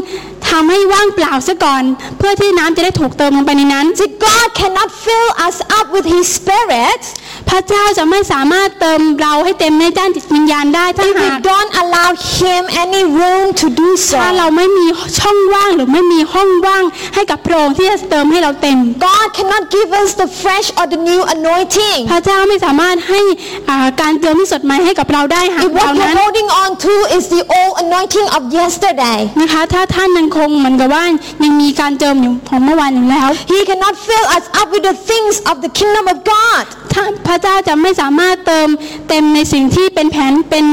[0.49, 1.83] ทำให้ว่างเปล่าซะก่อน
[2.19, 7.03] เพื่อที่น้ำจะได้ถูกเติมลงไปในนั้น See, God cannot fill us up with His Spirit
[7.51, 12.09] พระเจ้าจะไม่สามารถเติมเราให้เต็มในด้านจิตวิญญาณได้ถ้า if หาก we don't allow
[12.39, 13.89] Him any room to do
[14.21, 14.37] ถ้า so.
[14.39, 14.87] เราไม่มี
[15.19, 16.85] ช่องว่างหรือไม่มีห้องว่าง
[17.15, 23.21] ให้กับพระองค์ที่จะเติมให้เราเต็ม God cannot give us the fresh or the new anointing พระเจ้าไม่สามารถให้
[23.69, 29.19] อ่าการเติมที่สดใหม่ให้กับเราได้หาก if เรา what นั้น we're holding on to is the old anointing of yesterday.
[29.43, 31.05] นะคะถ้าท่านยังคงเหมือนกับว่า
[31.45, 36.65] ยังมีการเจิมอยู่ของเมื่อวานอยู่แล้ว He cannot fill us up with the things of the kingdom of God.
[36.95, 38.69] ท่านพระเจ้าจะไม่สามารถเติม
[39.09, 40.67] เต็มในสิ่งที่เป็นแผนเป็น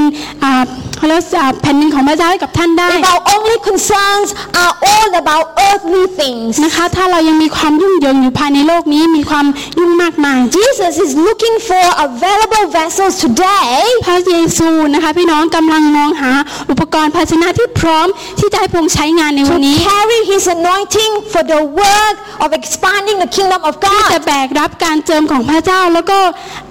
[0.43, 0.63] อ่า
[1.11, 4.27] รียกว่าอ่าแผ่นดินของพระเจ้าให้กับท่านได้ If our only concerns
[4.63, 9.45] are all about earthly things, นะคะถ้าเรายังมีความยุ่งเหยิงอยู่ภายในโลกนี้มีความ
[9.79, 13.73] ยุ่งมากมาย Jesus is looking for available vessels today
[14.07, 16.31] พระเยซูนะคะพี่น้องกำลังมองหา
[16.69, 18.07] อุปกรณ์ภาชนะที่พร้อม
[18.39, 24.27] ที่จะให้พระองค์ใช้งานในวัน to นี้ carry His anointing for the work of expanding the kingdom of ที่จะ God.
[24.27, 26.19] แบกรับการเจิมของพระเจ้าแล้วก็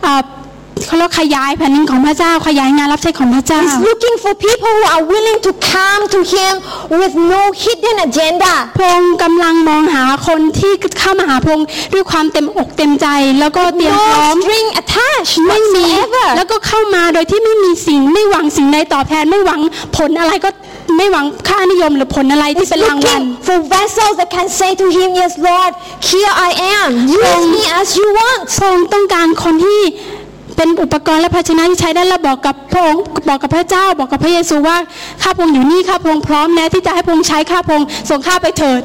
[0.07, 0.23] อ่า
[0.87, 6.53] เขาเรียกขยายแผ่นดินของพระเจ้าขยายงานรับใช้ของพระเจ้า He's looking for people who are willing to come to Him
[7.01, 8.53] with no hidden agenda.
[8.79, 13.07] พระองค์กำลังมองหาคนที่เข้ามาหาพระองค์ด้วยความเต็มอกเต็มใจ
[13.41, 16.27] แล้วก็เตรียมพร้อ No ม string attached ไม่มี whatsoever.
[16.37, 19.61] แล้วก็เข้ามาโดยที่ไม่มีสิ่งไม่หวังสิ่งใดตอบแทนไม่หวัง
[19.97, 20.51] ผลอะไรก็
[20.97, 25.73] ไม่หวังค่านิยมหรือผลอะไรที่ He's เป็นรางวัล looking for vessels that can say to Him, Yes, Lord,
[26.11, 26.91] here I am.
[27.21, 28.41] Use me as you want.
[28.59, 29.83] พระองค์ต้องการคนที่
[30.57, 34.77] เป็นอุปกรณ์และภาชนะที่ใช้ได้และบอกกับพระองค์บอกกับพระเจ้า บอกกับพระเยซูว่า
[35.23, 38.83] ข้าพระองค์อยู่นี่ข้าพระองค์พร้อมแล้วที่จะให้พระองค์ใช้ข้าพระองค์ส่งข้าไปเถิด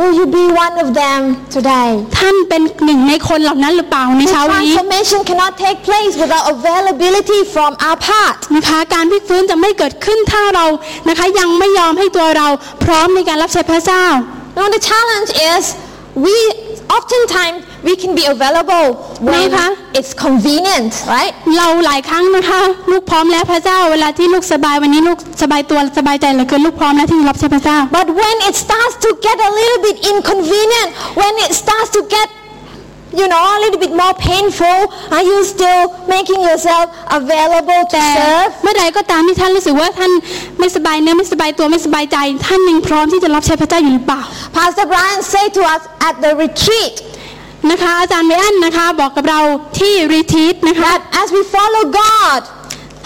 [0.00, 1.20] Will you be one of them
[1.56, 1.90] today?
[2.18, 8.38] ท่านเป็นหนึ่งในคนเหล่านั้นหรือเปล่าใน The เช้านี้ transformation cannot take place without availability from our part.
[8.56, 10.66] นะคะการพลิกฟื้นจะไม่เกิดขึ้นถ้าเรา
[11.08, 12.48] นะคะยังไม่ยอมให้ตัวเรา
[12.84, 14.04] พร้อมในการรับใช้พระเจ้า
[14.58, 15.62] Now the challenge is
[16.26, 16.36] we
[16.96, 18.85] oftentimes we can be available
[19.29, 19.65] when Maybe.
[19.99, 21.33] it's convenient, right?
[21.57, 30.89] เราหลายครั้งนะคะ ลูกพร้อมแล้วพระเจ้า เวลาที่ลูกสบายวันนี้ลูกสบายตัวสบายใจเหลือเกินลูกพร้อมแล้วที่จะรับใช้พระเจ้า But when it starts to get a little bit inconvenient,
[31.21, 32.27] when it starts to get
[33.21, 34.77] you know, a little bit more painful,
[35.15, 35.83] are you still
[36.15, 36.85] making yourself
[37.19, 38.51] available to แต่ serve?
[38.63, 40.11] เมื่อใดก็ตามที่ท่านรู้สึกว่าท่าน
[40.59, 44.21] ไม่สบายเนื้อไม่สบายตัวไม่สบายใจ ท่านยังพร้อมที่จะรับใช้พระเจ้าอยู่หรือเปล่า
[44.57, 46.95] Pastor Brian said to us at the retreat
[47.70, 49.40] นะคะอาจารย์เมอันนะคะบอกกับเรา
[49.78, 52.40] ที่รีทีสนะคะ that as we follow God,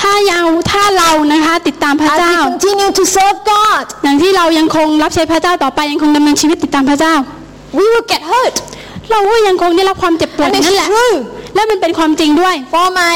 [0.01, 7.15] ถ้ายังถ้าเรานะคะติดตามพระ as เจ้า we continue to serve God, อย่างที่เรายังคงรับใช้พระเจ้าต่อไปยังคงดำเนินชีวิตติดตามพระเจ้า
[7.79, 8.55] we will get hurt.
[9.11, 11.17] เราก็ยังคงได้รับความเจ็บปวด And นั่นแหละ it's true.
[11.55, 13.15] และมันเป็นความจริงด้วย For my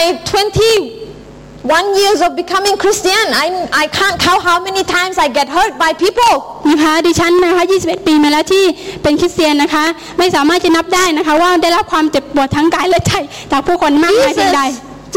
[1.66, 5.72] 21 years of becoming Christian, I, I can't count how many times I get hurt
[5.84, 6.34] by people.
[6.70, 8.64] นะคะดิฉันนะคะ21 ปีมาแล้วที่
[9.02, 9.84] เป็นคริสเตียนนะคะ
[10.18, 13.12] ไม่สามารถจะนับได้นะคะ ว่าได้รับความเจ็บปวดทั้งกายและใจ
[13.52, 14.62] จากผู้คนมากมายเพียงใด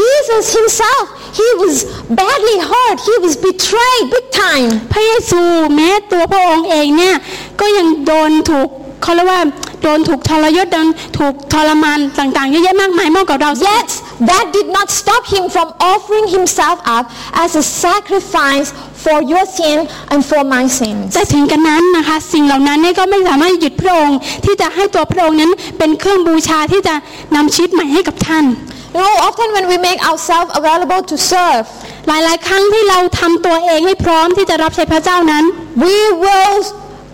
[0.00, 1.04] Jesus himself,
[1.40, 1.74] he was
[2.20, 2.98] badly hurt.
[3.08, 4.68] He was betrayed big time.
[4.92, 5.42] พระเยซู
[5.76, 7.16] แม้ตัวพระองค์เองเนี่ย
[7.60, 8.68] ก็ยังโดนถูก
[9.02, 9.40] เขาเรียกว่า
[9.82, 10.86] โดนถูกทรยศโดน
[11.18, 13.90] ถูกทรมานต่างๆเยอะแยะมากมายมากกว่าเรา Yet,
[14.30, 17.04] that did not stop him from offering himself up
[17.44, 18.68] as a sacrifice
[19.04, 19.78] for your sin
[20.12, 21.08] and for my sins.
[21.14, 26.94] แต่ถึงกันนั้นนะคะสิ่งเหล่านั้นเนี่ยก็ไม่สามารถหยุดพระองค์ที่จะให้ตัวพระองค์นั้นเป็นเครื่องบูชาที่จะ
[27.36, 28.46] นำชีวิตใหม่ให้กับท่าน
[28.92, 31.64] You know, often when we make ourselves available to serve,
[32.08, 35.44] หลายๆ ครั้งที่เราทำตัวเองให้พร้อมที่จะรับใช้พระเจ้านั้น
[35.82, 36.56] we will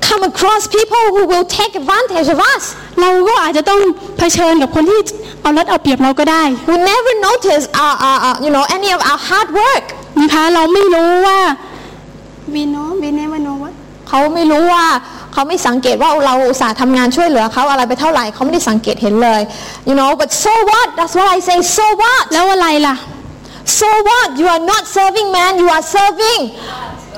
[0.00, 2.62] come across people who will take advantage of us.
[3.00, 3.80] เราก็อาจจะต้อง
[4.18, 5.00] เผชิญกับคนที่
[5.42, 9.85] เอารัดเอาเปรียบเราก็ได้ who never notice our, our, our, you know, any of our hard work.
[10.20, 11.40] นะคะเราไม่รู้ว่า
[12.54, 13.74] we know we never know what
[14.09, 14.85] เขาไม่รู้ว่า
[15.32, 19.40] เขาไม่สังเกตว่าเราอุตส่าห์ทำงานช่วยเหลือเขาอะไรไปเท่าไหร่เขาไม่ได้สังเกตเห็นเลย
[19.88, 22.96] you know but so what that's what I say so what แล้วอะไรล่ะ
[23.78, 26.40] so what you are not serving man you are serving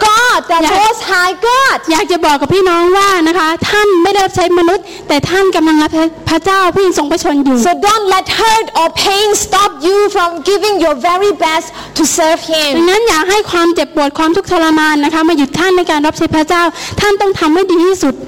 [0.06, 0.78] God the Yeah.
[0.82, 10.74] most high God อยากจะบอกกับพี่น้องว่านะคะท่านไม่ได้รับใช้มนุษย์ แต่ท่านกำลังรับใช้พระเจ้าผู้ทรงพระชนอยู่ so don't let hurt or pain stop you from giving
[10.84, 11.66] your very best
[11.98, 12.40] to serve
[12.76, 16.62] ดัง him นั้นอย่าให้ความเจ็บปวดความทุกข์ทรมานนะคะมาหยุดท่านในการรับใช้พระเจ้า
[17.00, 18.26] ท่านต้องทำให้ดีที่สุดเพื่อพื่อ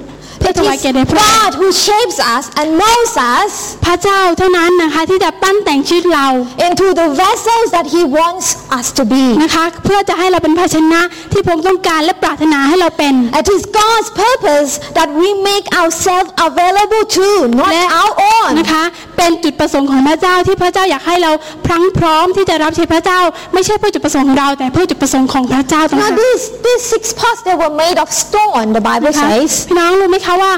[0.59, 3.53] ถวาย is แก่แด่พระองค์ God who shapes us and molds us
[3.85, 6.27] พระเจ้าเท่านั้นนะคะที่จะปั้นแต่งชีวิตเรา
[6.67, 8.47] into the vessels that He wants
[8.79, 9.23] us to be.
[9.43, 17.27] นะคะเพื่อจะให้เราเป็นภาชนะที่พระองค์ต้องการและปรารถนาให้เราเป็น It is God's purpose that we make ourselves available to,
[17.59, 18.49] not และ our own.
[18.59, 18.83] นะคะ
[19.17, 21.31] เป็นจุดประสงค์ของพระเจ้าที่พระเจ้าอยากให้เรา
[21.65, 23.19] พรังพร้อมที่จะรับใช้พระเจ้า
[23.53, 29.29] ไม่ใช่เพื่อจุดประสงค์ของเราแต่เพื่อจุดประสงค์ของพระเจ้าต่าง Now หาก these, these six pots, they were made of stone, the Bible นะคะ
[29.31, 29.51] says.
[29.69, 30.53] พี่น้องรู้ไหมคะว่า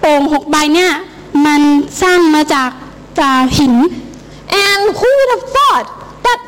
[0.00, 0.92] โอ่งหกใบเนี่ย
[1.46, 1.60] มัน
[2.02, 2.70] สร้างมาจาก
[3.20, 3.74] จากหิน
[4.64, 5.86] And who would have thought
[6.26, 6.38] that,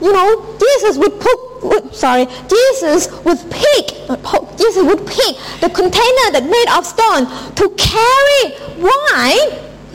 [0.00, 0.28] you know,
[0.64, 6.26] Jesus would put, would, sorry, Jesus would pick, not poke, Jesus would pick the container
[6.34, 7.24] that made of stone
[7.58, 8.42] to carry
[8.88, 9.44] wine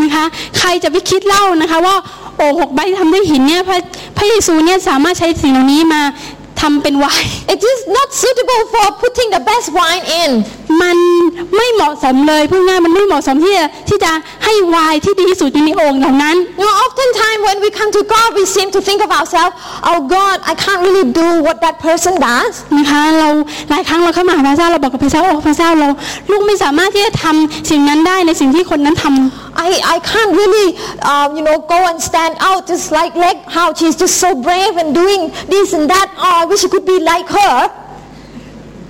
[0.02, 0.26] นะคะ
[0.58, 1.96] ใครจะไปคิดเล่านะคะว่า
[2.38, 3.78] โอ่งหกใบที่ทำด้วยหินเนี่ยพระ
[4.18, 6.02] พระเยซูเนี่ยสามารถใช้สิ่งเหล่านี้มา
[6.61, 10.31] ทำเป็นไวน์ It is not suitable for putting the best wine in.
[10.83, 10.97] มัน
[11.57, 14.13] ไม่เหมาะสมเลยพูดง่ายๆมันไม่เหมาะสมที่จะที่จะ
[14.45, 19.55] ให้ไวน์ที่ดีที่สุดอยู่ในโอ่งเหล่านั้น You know, oftentimes when we come to God, we seem to think of ourselves,
[19.91, 22.53] oh God, I can't really do what that person does.
[22.79, 23.29] นะคะเรา
[23.71, 25.89] หลายครั้งเราเข้ามาหาพระเจ้าเราบอกกับพระเจ้าโอ้พระเจ้าเรา
[26.31, 29.15] ลูกไม่สามารถที่จะทำสิ่งนั้นได้ในสิ่งที่คนนั้นทำ
[29.55, 30.69] I, I can't really,
[31.03, 34.75] uh, you know, go and stand out just like like how she's just so brave
[34.81, 36.09] and doing this and that.
[36.17, 37.56] Oh, I wish I could be like her.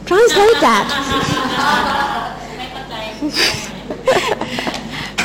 [0.10, 0.86] Translate that.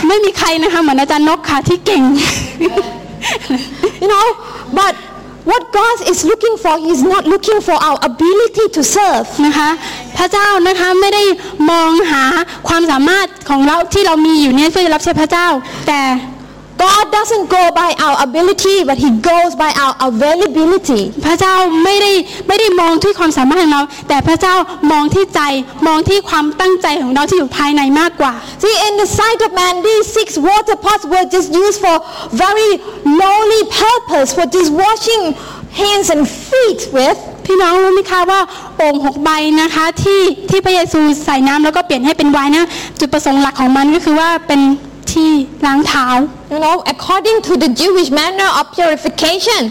[0.08, 2.02] ไม่มีใครนะคะเหมือนอาจารย์นกค่ะที่เก่ง
[4.02, 4.26] You know,
[4.78, 4.94] but
[5.50, 9.28] what God is looking for, He's not looking for our ability to serve.
[9.46, 9.68] นะคะ
[10.16, 11.22] พระเจ้านะคะไม่ได้
[11.70, 12.24] มองหา
[12.68, 15.48] ความสามารถของเราที่เรามีอยู่เนี่ยเพื่อจะรับใช้พระเจ้า
[15.86, 16.00] แต่
[16.82, 21.02] God doesn't go by our ability, but He goes by our availability.
[21.24, 22.12] พระเจ้าไม่ได้
[22.48, 24.54] ไม่ได้มองที่ความสามารถของเรา แต่พระเจ้า
[24.92, 25.40] มองที่ใจ
[25.86, 31.96] มองที่ความตั้งใจของเราที่อยู่ภายในมากกว่า See, in the sight of man, these six water pots were just used for
[32.44, 32.70] very
[33.22, 35.22] lowly purpose, for just washing
[35.80, 37.18] hands and feet with.
[37.46, 38.40] พี่น้องรู้ไหมคะว่า
[38.76, 39.30] โอ่งหกใบ
[39.62, 42.64] นะคะที่ที่พระเยซูใส่น้ำแล้วก็เปลี่ยนให้เป็นไวน์นะ
[43.00, 44.60] จุดประสงค์หลักของมันก็คือว่าเป็น
[45.12, 45.30] ที่
[45.66, 46.06] ล้างเท้า
[46.52, 49.62] You know, according to the Jewish manner of purification,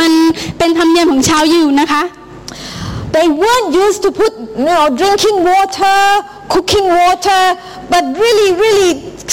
[0.00, 0.12] มัน
[0.58, 2.02] เป็นธรรมเนียมของชาวยิวนะคะ
[3.16, 5.98] they weren't used to put, you know, drinking water,
[6.54, 7.42] cooking water,
[7.92, 8.90] but really, really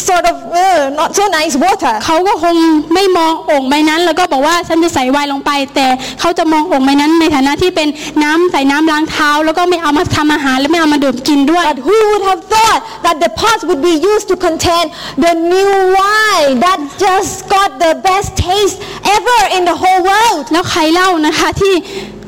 [0.10, 1.94] sort of uh, not so nice water.
[2.06, 2.56] เขาก็คง
[2.94, 5.88] ไม่มองโอ่งใบนั้น แล้วก็บอกว่าฉันจะใส่ไวน์ลงไป แต่
[6.20, 7.88] เขาจะมองโอ่งใบนั้นในฐานะที่เป็น
[8.24, 14.86] น้ำใส่น้ำล้างเท้า แล้วก็ไม่เอามาทำอาหารและไม่เอามาดื่มกินด้วย But who would have thought that the pots would be used to contain
[15.26, 18.78] the new wine that just got the best taste
[19.18, 20.44] ever in the whole world?
[20.54, 21.74] แล้วใครเล่านะคะที่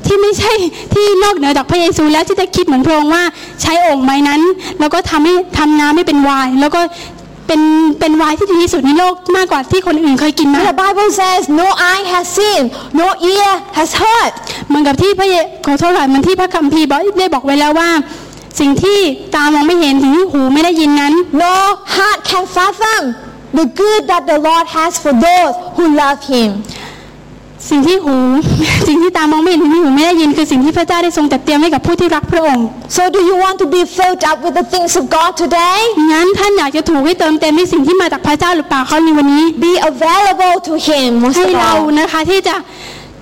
[0.10, 0.54] ที่ไม่ใช่
[0.93, 3.24] ที่นอกเหนือจากพระเยซูแล้วที่จะคิดเหมือนพระองค์ว่า
[3.62, 4.41] ใช้โอ่งใบนั้น
[4.80, 6.82] แล้วก็ทำให้ทำน้ำให้เป็นไวน์แล้วก็
[7.48, 7.62] เป็น
[8.00, 12.63] เป็นไวน์ที่ดีที่สุดในโลกมากกว่าที่คนอื่นเคยกินมา The Bible says, no eye has seen,
[13.02, 14.34] no ear has heard.
[14.67, 17.89] เหมือนกับที่พระเยขอโทษค่ะเหมันที่พระคัมภีร์บอกได้บอกไว้แล้วว่า
[18.60, 19.00] สิ่งที่
[19.36, 21.56] ตามองไม่เห็นสิ่งที่หูไม่ได้ยินนั้น No
[21.95, 23.02] heart can fathom
[23.60, 26.50] the good that the Lord has for those who love Him.
[27.69, 28.17] สิ่งที่หู
[28.88, 32.65] สิ่งที่ตามองไม่เห็นสิ่งที่หูไม่ได้ยินคือสิ่งที่พระเจ้าได้ทรงจัดเตรียมให้กับผู้ที่รักพระองค์
[32.98, 35.80] So, do you want to be filled up with the things of God today?
[36.12, 41.98] งั้นท่านอยากจะถูกให้เติมเต็มในสิ่งที่มาจากพระเจ้าหรือเปล่าเขาในวันนี้ Be available to Him most ให้ of เรา all.
[42.00, 42.56] นะคะที่จะ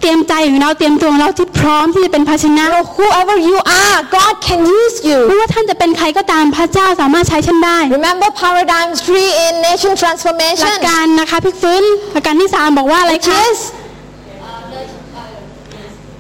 [0.01, 4.95] เตรียมใจของเราเตรียมตัวของเราที่พร้อมที่จะเป็นภาชนะ You know, whoever you are, God can use
[5.27, 5.39] ไม่ you.
[5.39, 10.71] ว่าท่านจะเป็นใครก็ตามพระเจ้าสามารถใช้ฉันได้ Remember paradigm three in nation หลัก transformation?
[10.89, 13.59] การนะคะพลิกฟื้นหลักการที่สามบอกว่าอะไร Which คะ is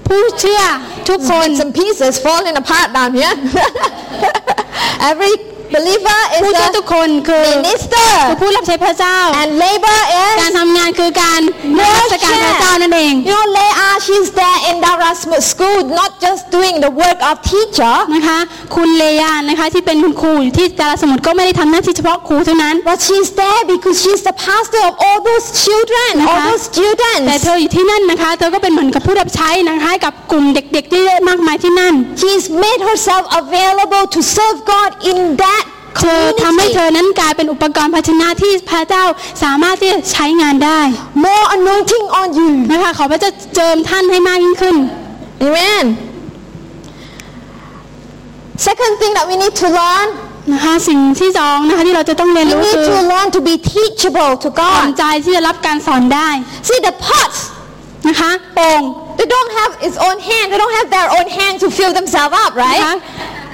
[0.06, 0.62] ผู้เชื่อ
[1.08, 3.34] ทุกคน bits and pieces falling apart down here.
[5.10, 5.34] Every
[5.75, 8.09] believer ผู้ is เชื่อทุ a กคนคือคือ minister,
[8.41, 9.99] ผู้รับใช้พระเจ้า and labor
[10.41, 11.41] การ is ทำงานคือการ
[11.79, 15.19] นมัสการพระเจ้านั่นเอง You know, Leah, she's there in Dara's
[15.51, 18.39] school, not just doing the work of teacher, นะคะ
[18.75, 26.49] คุณเลยานะคะที่เป็นคุณครูอยู่ที่จารสมุทรก็ไม่ได้ทำหน้าที่เฉพาะครูเท่านั้น but she's there because she's the pastor of all those children, all Uh-huh.
[26.49, 27.43] those แต่ students.
[27.43, 35.56] เธออยู่ที่นั่นนะคะเธอก็เป็นเหมือนกับผู้รับใช้นะคะให้กับกลุ่มเด็กๆที่มากมายที่นั่น She's made herself available to serve God in that
[36.01, 36.93] เธอทำให้เธ community.
[36.93, 39.03] อนั้นกลายเป็นอุปกรณ์ภาชนะที่พระเจ้า
[39.43, 40.81] สามารถที่จะใช้งานได้
[41.25, 42.49] More anointing on you.
[42.71, 44.75] นะคะขอพระเจ้าเจิมท่านให้มากยิ่งขึ้น
[45.45, 45.85] Amen.
[48.67, 50.07] Second thing that we need to learn,
[50.53, 54.97] นะคะสิ่งที่สองนะคะที่เราจะต้องเรียน we รู้ need คือ to learn to be teachable to ความ God.
[54.97, 56.29] ใจที่จะรับการสอนได้
[56.67, 57.39] See, the pots,
[58.07, 58.81] นะคะโป่ง
[59.19, 60.45] they don't have its own hand.
[60.51, 62.99] They don't have their own hand to fill themselves up, นะคะ right?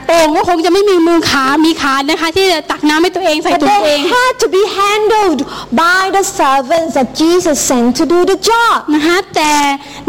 [0.07, 5.39] โอ่งก็คงจะไม่มีมือขา มีขานะคะ ที่จะตักน้ำให้ตัวเองใส่ But ตัวเอ they ง had to be handled
[5.83, 8.77] by the servants that Jesus sent to do the job.
[8.95, 9.51] นะคะแต่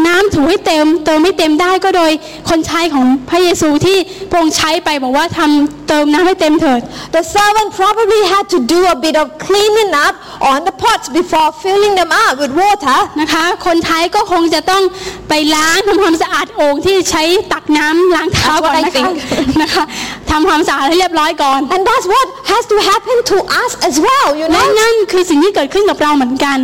[0.07, 2.11] น้ำถูให้เต็มเติมไม่เต็มได้ก็โดย
[2.49, 3.97] คนใช้ของพระเยซูที่
[4.29, 6.81] พระองค์ใช้ไปบอกว่าทำเติมน้ำให้เต็มเถิด
[7.15, 10.15] The servant probably had to do a bit of cleaning up
[10.51, 12.99] on the pots before filling them up with water.
[13.21, 14.83] นะคะคนใช้ก็คงจะต้อง
[15.29, 17.23] ไปล้างทำความสะอาดโอ่งที่ใช้
[17.53, 19.15] ตักน้ำล้างเท้าก่อน That's นะ what I คะ think.
[19.61, 19.83] นะคะ
[20.31, 24.77] ทำความสะอาดให้เรียบร้อยก่อน And that's what has to happen to us as well, you และ know.
[24.79, 26.59] นั่นคือสิ่งที่เกิดขึ้นกับเราเหมือนกัน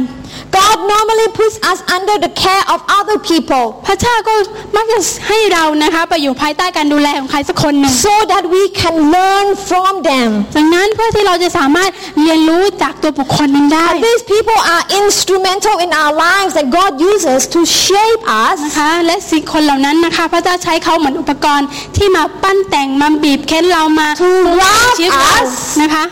[0.60, 4.34] God normally puts us under the care of other people พระเจ้าก็
[4.76, 10.30] มักจะให้เรานะคะไปอยู่ภายใต้การดูแลของใครสักคนหนึ่ง so that we can learn from them.
[10.58, 11.92] ดังนั้นเพื่อที่เราจะสามารถ
[12.22, 24.08] เรียนรู้จากตัวบุคคลนั้นได้ And these people are instrumental in our lives that God uses to shape us นะคะและสิ่งคนเหล่านั้นนะคะพระเจ้าใช้เขาเหมือนอุปกรณ์ที่มาปั้นแต่งมาบีบเค้นเรามา
[24.22, 24.30] To
[24.62, 26.06] rob ชีวิตเรา us นะคะ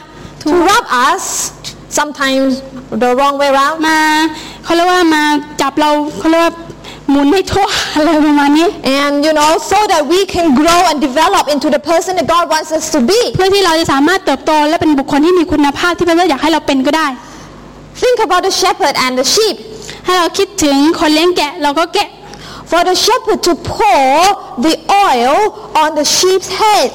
[0.43, 1.23] to rub us,
[1.99, 2.51] sometimes
[3.03, 3.99] the wrong way around, มา
[4.63, 5.23] เขาเรียกว่ามา
[5.61, 6.53] จับเราเขาเรียกว่า
[7.09, 8.67] หมุนให้ทั่วอะไรประมาณนี้
[8.99, 12.45] and you know, so that we can grow and develop into the person that God
[12.53, 13.21] wants us to be.
[13.35, 17.07] เพื่อที่เราจะสามารถเติบโตและเป็นบุคคลที่มีคุณภาพที่พระเจ้าอยากให้เราเป็นก็ได้
[18.01, 19.55] Think about the shepherd and the sheep.
[20.05, 22.09] ให้เราคิดถึงคนเลี้ยงแกะเราก็แกะ
[22.69, 24.09] For the shepherd to pour
[24.65, 24.75] the
[25.07, 25.35] oil
[25.81, 26.91] on the sheep's head,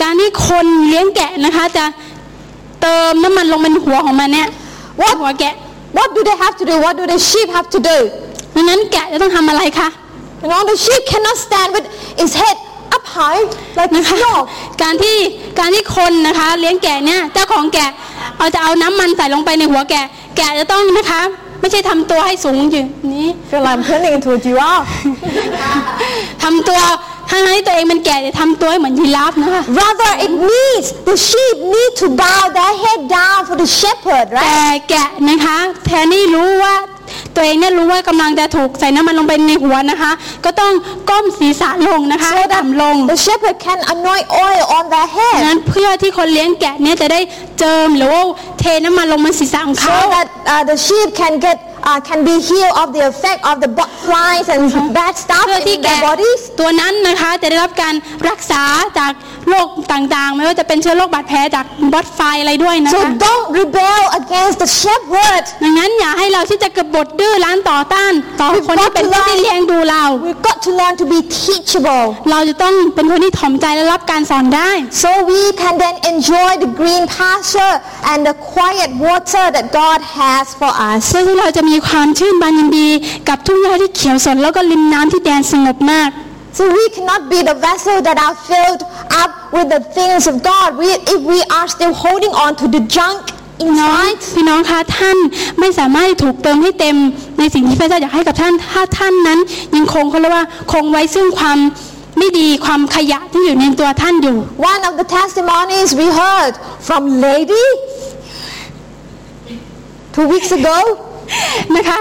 [0.00, 1.84] การที่คนเลี้ยงแกะนะคะจะ
[2.82, 4.48] เติมน้ำมันลงบนหัวของมันเนี่ย
[5.00, 5.14] What?
[5.20, 5.54] หัวแกะ
[5.96, 6.74] what do they have to do?
[6.84, 7.96] What do the sheep have to do?
[8.54, 9.88] ดังนั้นแกะจะต้องทำอะไรคะ
[10.44, 11.86] You know, the sheep cannot stand with
[12.22, 12.56] its head
[12.96, 13.40] up high
[13.78, 14.42] like นะ this คะ dog.
[14.82, 15.16] การที่
[15.58, 17.90] การที่คนนะคะเลี้ยงแกะเนี่ยเจ้าของแกะ
[18.36, 20.04] เอาจะเอาน้ำมันใส่ลงไปในหัวแกะ
[20.36, 21.22] แกะจะต้องนะคะ
[21.60, 22.84] ไม่ใช่ทำตัวให้สูงอยู่
[23.14, 24.88] นี้ feel like I'm turning into a giraffe.
[26.42, 26.80] ทำตัว
[27.32, 34.26] ทั้งที่ตัวเองเป็นแกะจะทำตัวให้เหมือนยีราฟนะคะ Rather, it needs the sheep need to bow their head down for the shepherd,
[34.42, 34.80] แต่ right?
[34.90, 36.74] แกะนะคะแทนที่รู้ว่า
[37.34, 40.12] ตัวเองเนี่ยรู้ว่ากำลังจะถูกใส่น้ำมันลงไปในหัวนะคะ
[40.44, 40.72] ก็ต้อง
[41.10, 45.36] ก้มศีรษะลงนะคะ So ให้ that ต่ำลง the shepherd can anoint oil on their ดัง head.
[45.46, 47.20] นั้นเพื่อที่คนเลี้ยงแกะเนี่ยจะได้
[47.58, 48.22] เจิมหรือว่า
[48.58, 51.56] เทน้ำมันลงบนศีรษะของเขา So that uh, the sheep can get
[51.90, 54.62] uh, can be healed of the effect of the bug flies and
[54.98, 56.40] bad stuff เพื่อที่ in แกะ their bodies.
[56.60, 57.94] ตัวนั้นนะคะจะได้รับการ
[58.28, 58.62] รักษา
[58.98, 59.12] จาก
[59.48, 65.44] โรคต่างๆ ไม่ว่าจะเป็นเชื้อโรคบาดแผลจากบอสไฟอะไรด้วยนะคะ So don't rebel against the shepherd.
[65.64, 74.70] ดังนั้นอย่าให้เราที่จะกบฏดื้อรั้นต่อต้านต่อคนที่เป็นผู้ที่เลี้ยงดูเรา We've got to learn to be teachable เราจะต้องเป็นคนที่ถ่อมใจและรับการสอนได้
[75.02, 77.74] so we can then enjoy the green pasture
[78.10, 81.00] and the quiet water that God has for us.
[81.10, 82.88] เพื่อที่เราจะมีความชื่นบานยินดี
[83.28, 86.10] กับทุ่งหญ้าที่เขียวสดแล้วก็ริมน้ำที่แดนสงบมาก
[86.58, 88.82] So we cannot be the vessel that are filled
[89.22, 90.68] up with the things of God.
[90.82, 93.22] We, if we are still holding on to the junk
[93.80, 95.18] น้อง inside, พี่น้องคะท่าน
[95.60, 96.96] ไม่สามารถถูกเติมให้เต็ม
[97.38, 99.38] ในสิ่งที่พระเจ้าอยากให้กับท่านถ้าท่านนั้น
[99.76, 101.58] ยังคงเขาเรียกว่าคงไว้ซึ่งความ
[102.18, 104.36] ไม่ดีความขยะที่อยู่ในตัวท่านอยู่
[104.72, 106.54] one of the testimonies we heard
[106.86, 107.66] from Lady
[110.14, 110.78] two weeks ago
[111.76, 111.98] นะคะ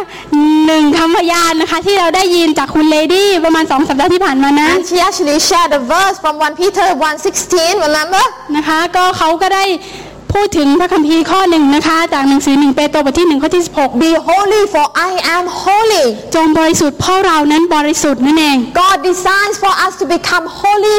[0.66, 6.88] หนึ่งคำพยานนะคะที่เราได้ยินจากคุณเลดี้ประมาณสองสัปดาห์ที่ผ่านมานั้น and she actually shared a verse from 1 Peter
[7.36, 8.26] 1.16 remember
[8.56, 9.66] นะคะก็เขาก็ได้
[10.34, 16.06] พูดถึงพระคัมภีร์ข้อหนึ่งนะคะจากหนังสือหนึ่งเปโตรบทที่หนึ่งข้อที่สิบหก be holy for I am holy
[16.36, 20.98] จงบริสุทธิ์เพราะเรานั้นบริสุทธิ์นั่นเอง God designs for us to become holy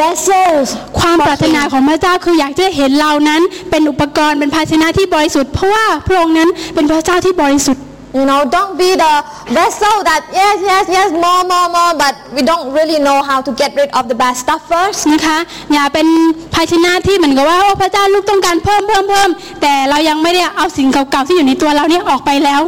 [0.00, 0.66] vessels
[0.98, 7.82] ความปรารถนาของพระเจ้าคืออยากจะเห็นเรานั้นเป็นอุปกรณ์เป็นภาชนะที่บริสุทธิ์เพราะว่าพระองค์นั้นเป็นพระเจ้าที่บริสุทธิ์
[8.19, 9.13] You know, don't be the
[9.51, 13.51] vessel that yes, yes, yes, more, more, more, but we don't really know how to
[13.61, 15.01] get rid of the bad stuff first.
[15.13, 15.37] นะคะ
[15.73, 16.07] อย่าเป็น
[16.53, 19.29] ภาชนะที่เหมือนกับว่าโอ้พระเจ้าลูกต้องการเพิ่มเพิ่มเพิ่ม
[19.61, 22.61] แต่เรายังไม่ได้เอาสิ่งเก่าๆที่อยู่ในตัวเราเนี่ยออกไปแล้ว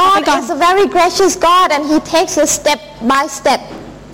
[0.00, 0.38] God God.
[0.42, 2.80] is a very gracious God and He takes us step
[3.12, 3.60] by step,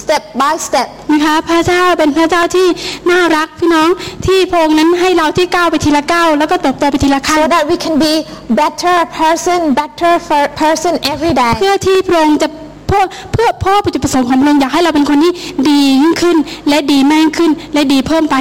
[0.08, 0.88] Step by step.
[1.12, 2.68] นะคะพระเจ้าเป็นพระเจ้าที่
[3.12, 3.89] น่ารักพี่น้อง
[4.26, 8.14] ที่พระองค์นั้นให้เราที่ก้าวไปทีละก้าวแล้วก็เติบโตไปทีละขั้น So that we can be
[8.62, 11.53] better person, better for- person every day.
[11.60, 12.47] เพื่อที่พระองค์จะ
[12.88, 13.03] เพื่อ
[13.34, 15.32] เพื่อเพ่อประจุประสงค์ของพระองค์อยากให้เราเป็นคนที่
[15.70, 16.38] ดียิ่งขึ้น
[16.70, 18.38] และดีมากยิ่งขึ้นและดีเพิ่มไป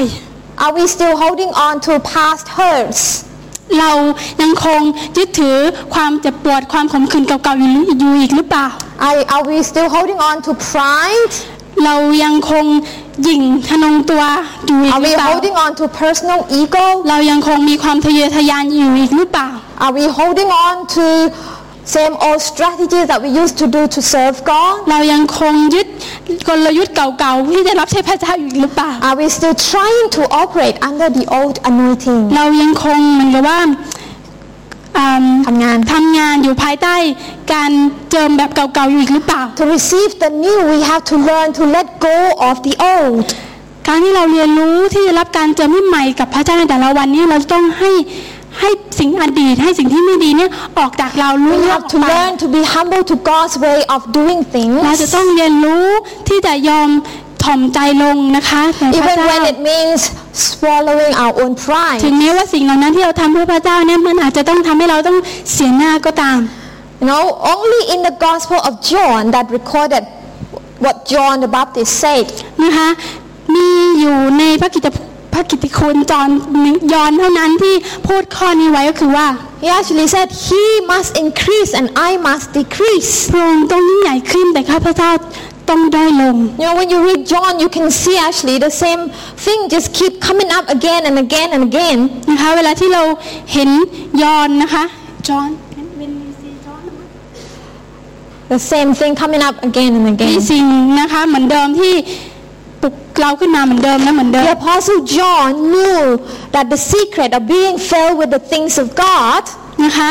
[0.64, 3.00] Are we still holding on to past hurts?
[3.78, 3.90] เรา
[4.42, 4.80] ยังคง
[5.18, 5.56] ยึดถือ
[5.94, 8.66] ความเจ็บปวดความขมขื่นเก่าๆอยู่อยู่อีกหรือเปล่า
[9.06, 11.34] Are, are we still holding on to pride?
[11.84, 12.64] เรายังคง
[13.24, 14.22] หยิ่งทะนงตัว
[14.66, 16.84] อยู่อีก Are หรื we อเปล่า holding on to personal ego?
[17.08, 19.48] เรายังคงมีความทะเยอทะยานอยู่อีกหรือเปล่า
[19.84, 21.04] Are we holding on to
[21.96, 24.74] same old strategies that we used to do to serve God?
[24.90, 25.86] เรายังคงยึด
[26.48, 32.22] กลยุทธ์เก่าๆที่จะรับใช้พระเจ้าอยู่หรือเปล่า Are we still trying to operate under the old anointing?
[32.36, 33.72] เรายังคงเหมือนกับว่าอืม
[35.46, 36.96] ทำงานทำงานอยู่ภายใต้
[37.54, 37.70] การ
[38.10, 42.16] เจิมแบบเก่าๆอยู่อีกหรือเปล่า To receive the new, we have to learn to let go
[42.48, 43.26] of the old.
[43.88, 47.92] การที่เราเรียนรู้ที่จะรับการเจิมที่ใหม่กับพระเจ้าในแต่ละวันนี้เราต้องให้
[48.60, 54.40] ให้สิ่งอดีตให้สิ่งที่ไม่ดีเนี่ยออกจากเรารู้ We เรื่อง have อ to อกไป learn to be humble to God's way of doing
[54.84, 55.86] เราจะ things, ต้องเรียนรู้
[56.28, 56.88] ที่จะยอม
[57.46, 60.00] ถ่อมใจลงนะคะแด่พระ even เจ้า when it means
[60.48, 61.52] swallowing our own
[62.04, 62.18] ถึง pride.
[62.18, 65.18] แม้ว่าสิ่งเหล่านั้นที่เราทำเพื่อพระเจ้าเนี่ยมันอาจจะต้องทำให้เราต้อง
[65.52, 66.40] เสียหน้าก็ตาม
[67.00, 67.24] You know,
[67.54, 70.04] only in the Gospel of John that recorded
[70.84, 72.26] what John the Baptist said.
[72.64, 72.88] นะคะ
[73.54, 73.68] มี
[74.00, 74.90] อยู่ในพระกิตติ
[75.34, 76.28] พระกิตติคุณจอน
[76.92, 77.74] ยอนเท่านั้นที่
[78.06, 79.28] พูดข้อนี้ไว้ก็คือว่า
[79.62, 83.12] He actually said, He must increase and I must decrease.
[83.32, 85.10] พระองค์ต้องยิ่งใหญ่ขึ้นแต่ข้าพเจ้า
[85.70, 89.02] ต้องด้อยลง You know, when you read John, you can see actually the same
[89.44, 91.98] thing just keep coming up again and again and again.
[92.30, 93.02] นะคะเวลาที่เรา
[93.52, 93.70] เห็น
[94.22, 94.84] ยอนนะคะ
[95.28, 95.50] จอน
[98.54, 100.34] The same thing coming up again and มี again.
[100.50, 100.66] สิ่ง
[101.00, 101.94] นะคะเหมือนเดิมที่
[102.82, 106.00] ปลุกเราขึ้นมาเหมือนเดิมนะเหมือนเดิ The ม Apostle John knew
[106.54, 109.42] that the secret of being filled with the things of God
[109.84, 110.10] นะคะ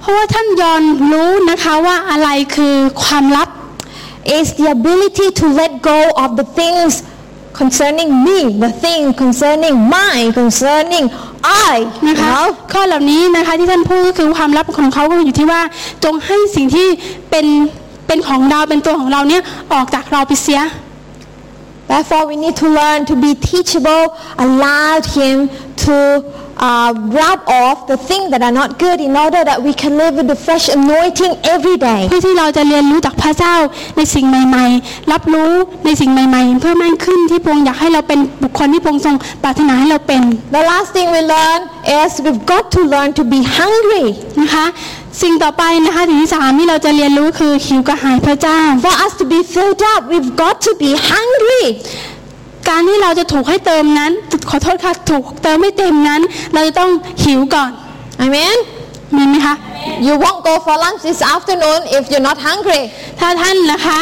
[0.00, 0.82] เพราะว่าท่านยอน
[1.12, 3.48] รู้นะคะว่าอะไรคือความลับ
[4.39, 6.91] is the ability to let go of the things
[7.61, 11.05] concerning me, the thing concerning mine, concerning
[11.73, 11.75] I.
[12.07, 12.45] นะ You คะ know?
[12.73, 15.61] ข้อเหล่านี้นะคะที่ท่านพูดก็คือความลับของเขาก็อยู่ที่ว่า
[16.03, 16.87] จงให้สิ่งที่
[17.29, 17.45] เป็น
[18.07, 19.41] เป็นของเราเป็นตัวของเราเนี่ย
[19.73, 20.61] ออกจากเราไปเสีย
[21.89, 24.03] Therefore, we need to learn to be teachable,
[24.37, 25.35] allow Him
[25.85, 25.95] to
[26.62, 26.90] uh,
[27.20, 30.28] rub off the things that are not good in order that we can live with
[30.32, 32.02] the fresh anointing every day.
[32.10, 33.54] เพื่อที่เราจะเรียนรู้จากพระเจ้า
[33.96, 35.52] ในสิ่งใหม่ ๆ รับรู้
[35.84, 40.22] ในสิ่งใหม่ ๆ เพื่อมากขึ้นที่พระองค์อยากให้เราเป็นบุคคลที่พระองค์ทรงปรารถนาให้เราเป็น
[40.58, 41.60] The last thing we learn
[42.00, 44.06] is we've got to learn to be hungry.
[44.40, 44.66] นะคะ
[45.22, 51.66] สิ่งต่อไปนะคะสิ่งที่สามที่เราจะเรียนรู้คือหิวกระหายพระเจ้า For us to be filled up, we've got to be hungry.
[52.68, 54.12] การที่เราจะถูกให้เติมนั้น
[54.50, 56.20] ขอโทษค่ะถูกเติมไม่เต็มนั้น
[56.52, 56.90] เราจะต้อง
[57.24, 57.70] หิวก่อน
[58.24, 58.56] Amen?
[59.16, 59.54] มีไหมคะ
[60.06, 62.82] You won't go for lunch this afternoon if you're not hungry.
[63.20, 63.98] ถ้าท่านนะคะ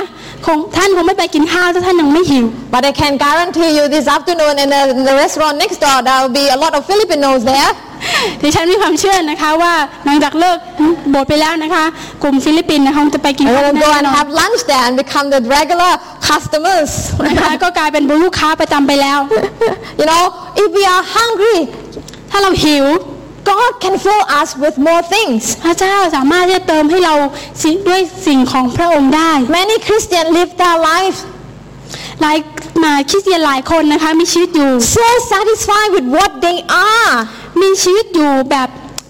[0.47, 5.97] คงท่านคงไม่ไปกินข้าวถ้าท่านยังไม่หิว But I can guarantee you this afternoon in the, in the restaurant next door,
[6.07, 7.71] there will be a lot of Filipinos there.
[8.43, 9.75] ดิฉันมีความเชื่อนะคะว่า
[10.07, 10.59] หลังจากเลิก
[11.11, 11.85] โบสถ์ไปแล้วนะคะ
[12.23, 15.93] กลุ่มฟิลิปปินส์นะคะคงจะไปกิน They're ข้าว going to แน่ go and นอน have lunch there and become the regular
[16.29, 16.91] customers.
[17.27, 19.19] นะคะก็กลายเป็นลูกค้าประจำไปแล้ว
[20.01, 20.25] you know,
[20.63, 21.59] if we are hungry,
[22.31, 22.87] ถ้าเราหิว
[23.53, 25.43] God can fill us with more things.
[25.65, 27.15] พระเจ้าสามารถที่จะเติมให้เรา
[27.63, 31.19] สิด้วยสิ่งของพระองค์ได้ Many Christians live their life
[32.21, 32.37] หลาย
[32.83, 36.59] มาคริสเตียนหลายคนนะคะมีชีวิตอยู่ so satisfied with what they
[36.91, 37.13] are
[37.63, 38.69] มีชีวิตอยู่แบบ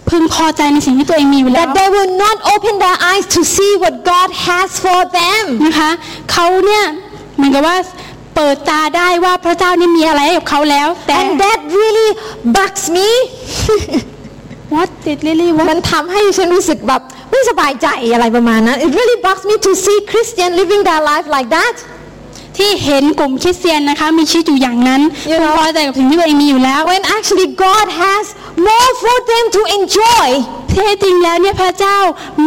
[0.09, 5.45] พึงพอใจในสิ่งที่ตัวเองมีอยู่แล้ว that they will not open their eyes to see what God has for them.
[5.67, 5.91] นะคะ
[6.33, 6.85] เขาเนี่ย
[7.37, 7.77] เหมือนกับว่า
[8.37, 12.11] เปิดตาได้ว่าพระเจ้านี่มีอะไรให้กับเขาแล้วแต่ And that really
[12.57, 13.09] bugs me.
[14.75, 21.27] What did really what มันทำให้ฉันรู้สึกแบบไม่สบายใจอะไรประมาณนั้น It really bugs me to see Christian living their life
[21.37, 21.77] like that.
[22.59, 25.01] ที่เห็นกลุ่มคริสเตียนนะคะมีชีวิตอยู่อย่างนั้น
[25.31, 28.25] You พึง know พอใจกับสิ่งที่ตัวเองมีอยู่แล้ว When actually God has
[28.69, 30.29] more for them to enjoy.
[30.73, 31.99] แท้จริงแล้วเนี่ยพระเจ้า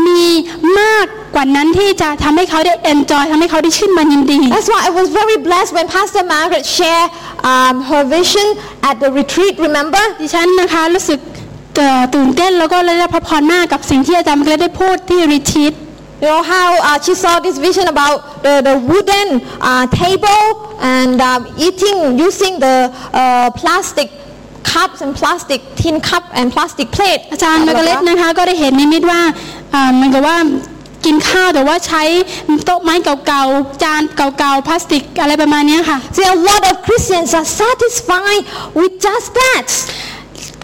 [0.07, 0.25] มี
[0.79, 1.05] มาก
[1.35, 7.09] กว่านั้นที่จะทำให้เขาได้ enjoy ทำให้เขาได้ชื่นมันยินดี That's why I was very blessed when Pastor Margaret shared
[7.51, 8.47] um, her vision
[8.89, 9.53] at the retreat.
[9.67, 10.03] Remember?
[10.21, 11.32] ดิฉันนะคะรู้สึกเอ่อ
[12.15, 15.73] ตื่นเต้นแล้วก็ได้รับพระพรมากกับสิ่งที่อาจารย์เกรดได้พูดที่รีทิต
[16.23, 19.27] You know how uh, she saw this vision about the, the wooden
[19.59, 20.45] uh, table
[20.79, 22.75] and um, eating using the
[23.21, 24.07] uh, plastic
[24.71, 27.21] cups and plastic tin cup and plastic plate.
[27.33, 29.21] อาจารย์มาร์กาเร็ตนะคะก็ได้เห็นนิมิตว่า
[29.73, 30.37] อ่าเหมันกับว่า
[31.05, 32.03] กินข้าวแต่ว่าใช้
[32.65, 32.95] โต๊ะไม้
[33.27, 38.43] เก่าๆ จานเก่าๆ พลาสติกอะไรประมาณเนี้ยค่ะ See, a lot of Christians are satisfied
[38.79, 39.67] with just that.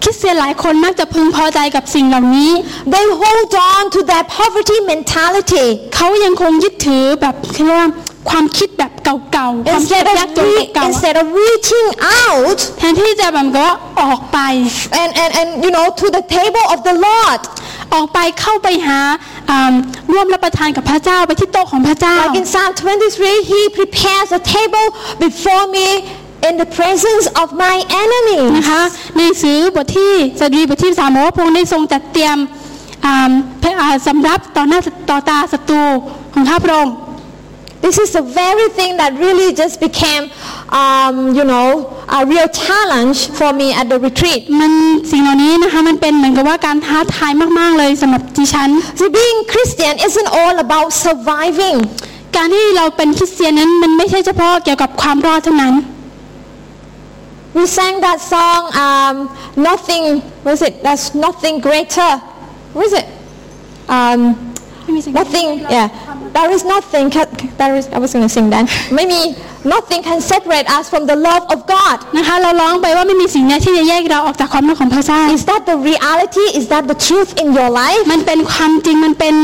[0.04, 2.52] คริสเตียนหลายคนมักจะพึงพอใจกับสิ่งเหล่านี้
[2.94, 7.90] They hold on to their poverty mentality เขายังคงยึดถือแบบเขาเรียกว่า
[8.30, 11.88] ความคิดแบบเก่าๆ ความคิด instead ยาก of จน re- เก่าๆอะ instead of reaching
[12.26, 13.68] out แทนที่จะแบบก็
[14.02, 14.40] ออกไป
[15.02, 17.42] and, and, and you know to the table of the Lord.
[17.94, 19.00] ออกไปเข้าไปหา
[19.50, 19.74] อ่า
[20.14, 22.72] ร่วมรับประทานกับพระเจ้าไปที่โต๊ะของพระเจ้า Like in Psalm
[23.12, 24.88] 23, He prepares a table
[25.26, 25.88] before me
[26.48, 28.52] in the presence of my นะ enemies.
[28.70, 28.84] คะ
[29.16, 32.38] ในหนังสือบทที่สดุดีบทที่สามบอกว่าพระองค์ได้ทรงจัดเตรียม
[33.06, 33.32] อ่า
[33.82, 34.80] อ่าสำรับต่อหน้า
[35.10, 35.84] ต่อตาศัตรู
[36.34, 36.96] ของข้าพระองค์
[37.86, 40.24] This is the very thing that really just became,
[40.82, 41.68] um, you know,
[42.20, 44.42] a real challenge for me at the retreat.
[44.60, 44.72] มัน
[45.12, 48.70] สิ่งเหล่านี้นะคะมันเป็นเหมือนกับว่าการท้าทายมากๆเลยสำหรับดิฉัน
[49.00, 51.78] So being Christian isn't all about surviving.
[52.36, 55.74] การที่เราเป็นคริสเตียนนั้นมันไม่ใช่เฉพาะเกี่ยวกับความรอดเท่านั้น
[57.57, 59.15] We sang that song, um,
[59.57, 60.05] nothing,
[60.45, 60.83] what is it?
[60.83, 62.11] That's nothing greater.
[62.75, 63.07] What is it?
[63.97, 64.21] Um,
[64.85, 65.87] ไม่มีสิ่ง nothing, yeah.
[66.39, 68.65] There is nothing, ca- there is, I was going to sing that.
[68.99, 69.19] Maybe
[69.75, 71.97] nothing can separate us from the love of God.
[72.17, 76.47] นะคะเราร้องไปว่าไม่มีสิ่งใดที่จะแยกเราออกจากความรักของพระเจ้า Is that the reality?
[76.59, 78.03] Is that the truth in your life?
[78.13, 79.35] มันเป็นความจริงมันเป็น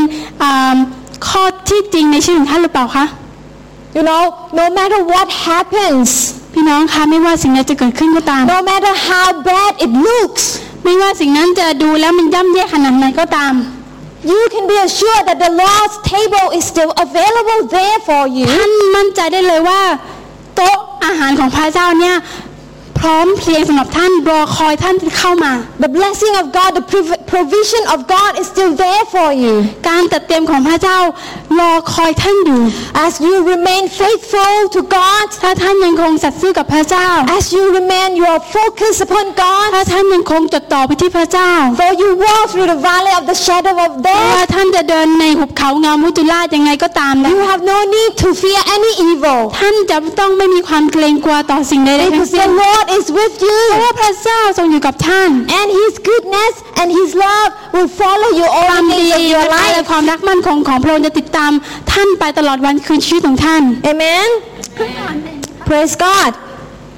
[0.43, 0.75] อ่า
[1.27, 3.05] ข้อที่จริงในชีวิตของท่านหรือเปล่าคะ
[3.97, 4.23] You know,
[4.61, 6.07] no matter what happens,
[6.58, 10.44] พี่น้องคะไม่ว่าสิ่งใดจะเกิดขึ้นก็ตาม no matter how bad it looks,
[10.84, 13.54] ไม่ว่าสิ่งนั้นจะดูแล้วมันย่ำแย่ขนาดไหนก็ตาม
[14.30, 18.46] you can be assured that the Lord's table is still available there for you.
[18.54, 19.80] ท่านมั่นใจได้เลยว่า
[20.56, 22.16] โต๊ะอาหารของพระเจ้าเนี่ย
[23.00, 25.52] พร้อมเพรียงสำหรับท่านรอคอยท่านที่เข้ามา
[25.84, 29.54] The blessing of God, the prov- provision of God is still there for you.
[29.88, 30.98] การจัดเตรียมของพระเจ้า
[31.58, 32.62] รอคอยท่านอยู่
[33.06, 39.86] As you remain faithful to God, ถ้าท่านยังคงสัตย์ซื่อกับพระเจ้า as you remain your focus upon ถ้า God,
[39.92, 47.40] ท่านยังคงจดต่อไปที่พระเจ้า though you walk through the valley of the shadow of ไม่ว่า death, ท่านจะเดินในหุบเขางามมุจุราชยังไงก็ตามนะ you
[47.50, 53.32] have no need to fear any evil ท่านจะต้องไม่มีความเกรงกลัวต่อสิ่งใดๆทั้ง because สิ้ the น Lord is with
[53.40, 58.84] เพราะ you ว่าพระเจ้าทรงอยู่กับท่าน and His goodness and His love will follow you ค all วาม
[58.92, 59.88] the ดี days of your นะคะและ life.
[59.90, 61.52] ความรักมั่นคงของพระองค์จะติดตาม
[61.92, 64.28] ท่านไปตลอดวันคืนชีวิตของท่าน Amen.
[65.68, 66.30] Praise God.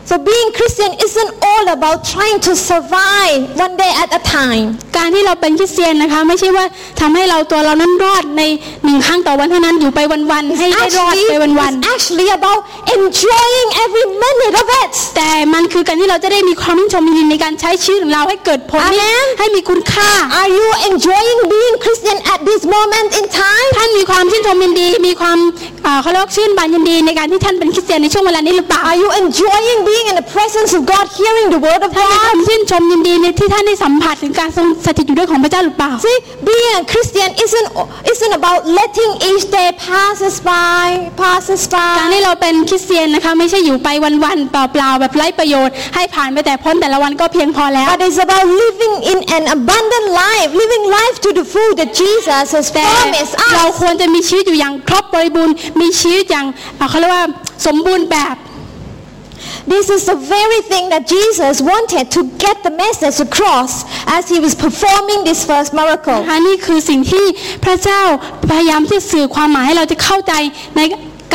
[0.08, 4.66] So being Christian isn't all about trying to survive one day at a time.
[4.96, 6.64] การที่เราเป็นคริสเตียนนะคะไม่ใช่ว่า
[7.00, 8.42] ทำให้เราตัวเรานั้นรอดใน
[8.84, 10.00] หนึ่งครั้งต่อวันเท่านั้นอยู่ไป
[10.30, 12.60] วันๆให้ได้รอด Actually, ไปวัน it's actually about
[12.96, 14.92] enjoying every minute of it.
[15.04, 23.68] ๆแต่มันคือการที่เราจะได้มีความชื่นชมยินดีในการใช้ชีวิตของเราให้เกิดผล Amen ให้มีคุณค่า Are you enjoying being Christian at this moment in time?
[23.78, 25.38] ท่านมีความชื่นชมยินดีมีความ
[25.84, 32.36] เอ่อเขาเรียกว่าชื่นบานยินดีในการที่ท่านเป็นคริสเตียนในช่วงเวลานี้หรือเปล่า Are you enjoying being in the presence of God, hearing the word of ท่านมีควา God?
[32.36, 36.18] มชื่นชมยินดีในที่ท่านได้สัมผัสถึงการทรงสถิตอยู่ด้วยของพระเจ้าหรือเปล่า See,
[36.48, 37.68] being a Christian isn't
[38.12, 40.84] isn't about letting each day pass us by,
[41.22, 42.12] pass us การ by.
[42.12, 43.88] ที่เราเป็นคริสเตียนนะคะไม่ใช่อยู่ไป
[44.24, 52.46] วันๆเปล่าๆแบบไร้ประโยชน์ให้ผ่านไปแต่พ้นแต่ละวันก็เพียงพอแล้ว But it's about living in an abundant life, living life to the full that Jesus
[52.56, 53.76] has แต่ promised เรา us.
[53.80, 56.46] ควรจะมีชีวิตอยู่อย่างครบบริบูรณ์มีชีวิตอย่าง
[56.76, 57.24] เอ่อเขาเรียกว่า
[57.66, 58.34] สมบูรณ์แบบ
[59.75, 63.71] This is the very thing that Jesus wanted to get the message across
[64.17, 66.17] as he was performing this first miracle.
[66.23, 67.25] นะคะนี่คือสิ่งที่
[67.65, 68.01] พระเจ้า
[68.51, 70.33] พยายามที่จะสื่อความหมายให้เราจะเข้าใจ
[70.77, 70.81] ใน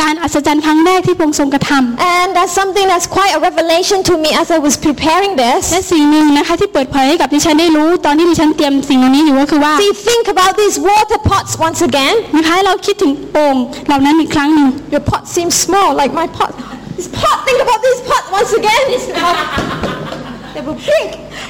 [0.01, 5.53] การอัศจรรย์ครั้งแรกที่พระองค์ทรงกระทำ And that's something that's quite a revelation to me as I was preparing และ
[5.59, 5.87] this.
[5.93, 12.15] สิ่งหนึ่งนะคะที่เปิดเผยให้กับดิฉันได้รู้ ตอนที่ดิฉันเตรียมสิ่งเหล่านี้อยู่ก็คือว่า See, think about these water pots once again.
[12.37, 13.55] นะคะให้เราคิดถึงโอ่ง
[13.87, 16.51] เหล่านั้นอีกครั้งหนึ่ง Your pot seems small, like my pot.
[16.95, 18.83] This pot, think about this pot once again.
[18.95, 19.37] It's pot.
[20.53, 21.07] They were big,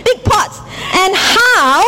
[0.08, 0.58] big pots.
[1.02, 1.80] And how,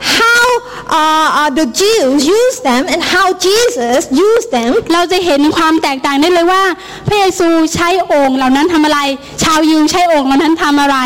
[0.00, 0.46] how
[0.86, 6.64] uh, uh, the Jews used them and how Jesus used them เราจะเห็นความแตกต่างได้เลยว่า
[7.06, 9.00] พระเยซูใช้โอ่งเหล่านั้นทำอะไร
[9.42, 10.98] ชาวยิวใช้โอ่งเหล่านั้นทำอะไร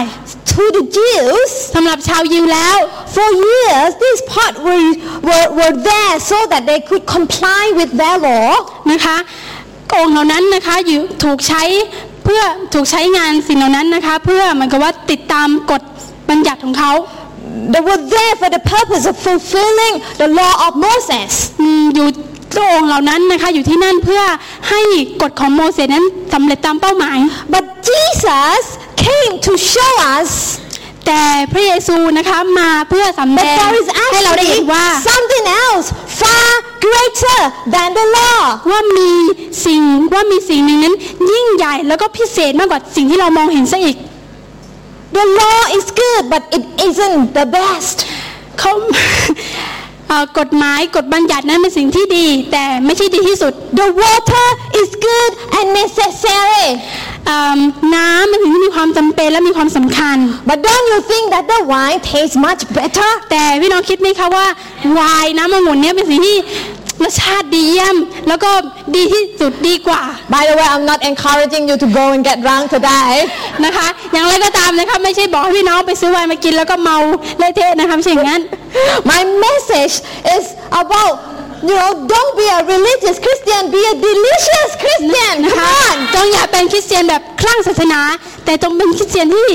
[0.55, 1.51] to the Jews.
[1.75, 2.77] สำหรับชาวยิวแล้ว
[3.15, 4.83] For years, these pots were,
[5.29, 8.49] were, were there so that they could comply with their law.
[8.93, 9.17] นะคะ
[9.90, 11.64] โอ่งเหล่านั้นนะคะอยู่ถูกใช้
[12.24, 12.42] เพื่อ
[12.74, 15.82] ถูกใช้งานสิ่งเหล่านั้นนะคะเพื่อเหมือนกับว่าติดตามกฎ
[16.30, 16.92] บัญญัติของเขา
[17.74, 21.32] They were there for the purpose of fulfilling the law of Moses.
[21.62, 22.08] อืมอยู่
[22.56, 24.24] โอ่งเหล่านั้นนะคะอยู่ที่นั่นเพื่อ
[24.70, 24.82] ให้
[25.22, 27.18] กฎของโมเสสนั้นสำเร็จตามเป้าหมาย
[27.54, 28.62] But Jesus
[29.04, 30.30] came to show us
[31.08, 31.24] แต่
[31.54, 35.88] พระเยซูนะคะมาเพื่อสำแด that ง there is ให้เราได้เห็น actually ว่า something else
[36.20, 36.50] far
[36.86, 37.40] greater
[37.74, 38.40] than the law.
[38.72, 39.12] ว่ามี
[39.66, 39.82] สิ่ง
[40.14, 40.96] ว่ามีสิ่งหนึ่งนั้น
[41.32, 43.98] ยิ่งใหญ่แล้วก็พิเศษมากกว่าสิ่งที่เรามองเห็นซะอีก
[45.18, 47.98] The law is good, but it isn't the best.
[48.60, 48.72] เขา
[50.08, 54.48] เอ่อกฎหมายกฎบัญญัตินั้นเป็นสิ่งที่ดี แต่ไม่ใช่ดีที่สุด The water
[54.82, 56.66] is good and necessary.
[57.26, 57.60] เอิ่ม
[57.96, 60.18] น้ำเป็นสิ่งที่ มีความจำเป็นและมีความสำคัญ
[60.50, 63.10] But don't you think that the wine tastes much better?
[63.32, 64.46] แต่พี่น้องคิดไหมคะว่า
[64.94, 66.38] ไวน์น้ำองุ่นเนี่ยเป็นสิ่งที่
[67.04, 67.98] รสชาติดีเยี่ยม
[68.28, 68.52] แล้วก็
[68.96, 70.02] ดีที่สุดดีกว่า
[70.34, 73.14] By the way, I'm not encouraging you to go and get drunk today.
[73.66, 76.98] นะคะอย่างไรก็ตามนะคะไม่ใช่บอกให้พี่น้องไปซื้อไวน์มากินแล้วก็เมา
[77.40, 78.42] เละเทะนะคะไม่ใช่อย่างนั้น
[79.12, 79.96] My message
[80.36, 80.46] is
[80.82, 81.14] about,
[81.68, 85.34] you know, don't be a religious Christian, be a delicious Christian.
[85.46, 85.96] นะ Come คะ on.
[86.16, 88.02] จงอย่าเป็นคริสเตียนแบบคลั่งศาสนา
[88.46, 89.50] แต่จงเป็นคริสเตียนที่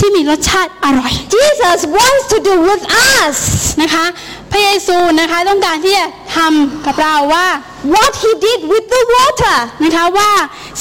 [0.00, 2.82] ที่มีรสชาติอร่อย Jesus wants to do with
[3.16, 3.36] us
[3.82, 4.06] นะคะ
[4.50, 7.46] พระเยซูนะคะต้องการที่จะทำกับเราว่า
[7.94, 10.30] what he did with the water นะคะว่า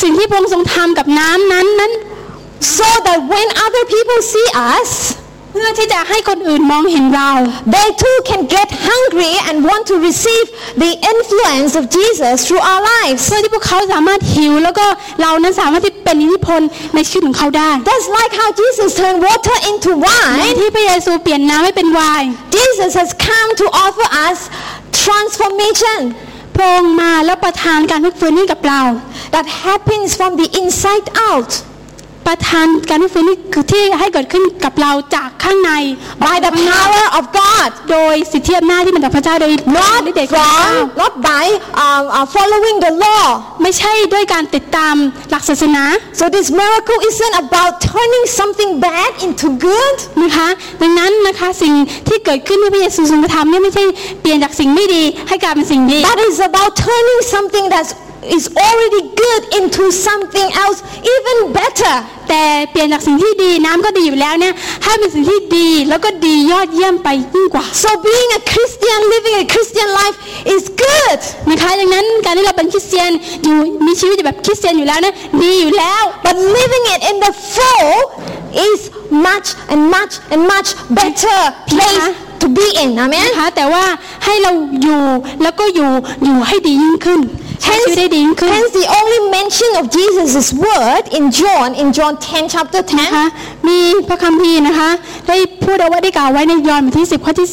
[0.02, 1.94] สิ่งที่พระองค์ทรงทำกับน้ำนั้นนั้น
[2.78, 7.32] so that when other people see us, เพื่อที่จะให้คนอื่นมองเห็นเรา
[7.76, 10.46] they too can get hungry and want to receive
[10.84, 13.22] the influence of Jesus through our lives.
[13.28, 14.86] เพื่อที่พวกเขาสามารถหิวแล้วก็
[15.22, 16.62] เรานั้นสามารถที่เป็นอิทธิพล
[16.96, 20.58] ในชีวิตของเขาได้ That's like how Jesus turned water into ใน wine.
[20.60, 24.38] ที่พระเยซูเปลี่ยนน้ำให้เป็นไวน์ Jesus has come to offer us
[25.04, 26.00] transformation
[26.56, 28.82] พระองค์มาแล้วประทานการทุกฟื้นให้กับเรา
[29.36, 31.52] that happens from the inside out
[32.28, 35.72] ประทานการทุกฟื้นนี่คือที่ให้เกิดขึ้นกับเราจากข้างใน
[36.26, 37.70] by the power of God.
[37.92, 41.46] โดยสิทธิอำนาจที่มาจากพระเจ้าโดย Not ฤทธิ์เดชของพระเจ้า from, not by
[41.84, 43.24] um, uh, following the law.
[43.62, 44.96] ไม่ใช่ด้วยการติดตาม
[45.32, 45.84] หลักศาสนา
[46.20, 49.98] So this miracle isn't about turning something bad into good.
[50.24, 50.48] นะคะ
[50.82, 51.74] ดังนั้นนะคะสิ่ง
[52.08, 53.84] ที่เกิดขึ้นที่พระเยซูทรงกระทำเนี่ยไม่ใช่
[54.22, 57.86] เปลี่ยนจากสิ่งไม่ดีให้กลายเป็นสิ่งดี That is about turning something that
[58.36, 60.80] is already good into something else
[61.14, 61.96] even better.
[62.30, 64.54] แต่เปลี่ยนจากสิ่งที่ดีน้ำก็ดีอยู่แล้วเนี่ย
[64.84, 70.18] ให้เป็นสิ่งที่ดีแล้วก็ดียอดเยี่ยมไปยิ่งกว่า So being a Christian, living a Christian life
[70.54, 71.20] is good.
[71.50, 73.12] นะคะดังนั้นการที่เราเป็นคริสเตียน
[73.44, 77.92] อยู่มีชีวิตอยู่แบบคริสเตียนอยู่แล้วเนี่ยดีอยู่แล้ว But living it in the full
[78.68, 78.80] is
[79.28, 80.70] much and much and much
[81.00, 81.40] better
[81.72, 82.08] place
[82.42, 82.90] to be in.
[83.04, 83.28] Amen.
[83.28, 83.86] นะคะแต่ว่า
[84.26, 84.52] ให้เรา
[84.84, 85.02] อยู่
[85.44, 85.90] แล้วก็อยู่
[86.24, 87.22] อยู่ให้ดียิ่งขึ้น
[87.63, 93.27] ใช้ชีวิตได้ดียิ่งขึ้น Hence, the only mention of Jesus' word in John, in John 10, chapter นะคะ
[93.47, 94.91] 10, มีพระคัมภีร์นะคะ
[95.29, 97.49] ได้พูดเอาไว้ได้กล่าวไว้ในยอห์นบทที่ 10 ข้อที่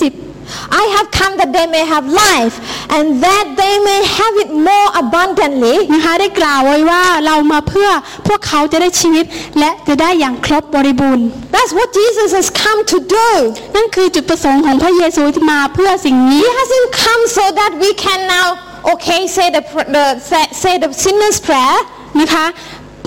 [0.81, 2.55] I have come that they may have life
[2.95, 5.75] and that they may have it more abundantly.
[5.85, 7.89] 10 นะคะ ได้กล่าวไว้ว่าเรามาเพื่อ
[8.27, 9.25] พวกเขาจะได้ชีวิต
[9.59, 13.29] และจะได้อย่างครบบริบูรณ์ That's what Jesus has come to do.
[13.75, 18.47] นั่นคือจุดประสงค์ของพระเยซูที่มาเพื่อสิ่งนี้ He hasn't come so that we can now,
[18.91, 21.77] okay, say the, pr- the say, say the sinner's prayer
[22.21, 22.45] นะคะ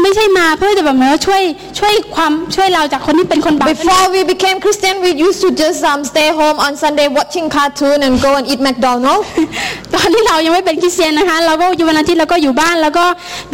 [0.03, 1.43] ไม่ใช่มาเพื่อจะแบบเหมือนว่าช่วย
[1.79, 7.99] ช่วยความช่วยเราจากคนที่เป็นคนบาป Before we became Christian, we used to just um, stay home on Sunday watching cartoon
[8.07, 9.27] and go and eat McDonald's.
[9.95, 13.05] ตอนที่เรายังไม่เป็นคริสเตียนนะคะ เราก็อยู่วันอาทิตย์เราก็อยู่บ้านแล้วก็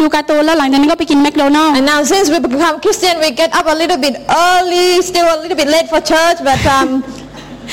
[0.00, 4.14] ดูการ์ตูนแล้วหลังจากนั้นก็ไปกินแมคโดนัลล์ And now since we become Christian, we get up a little bit
[4.46, 6.88] early, still a little bit late for church, but um,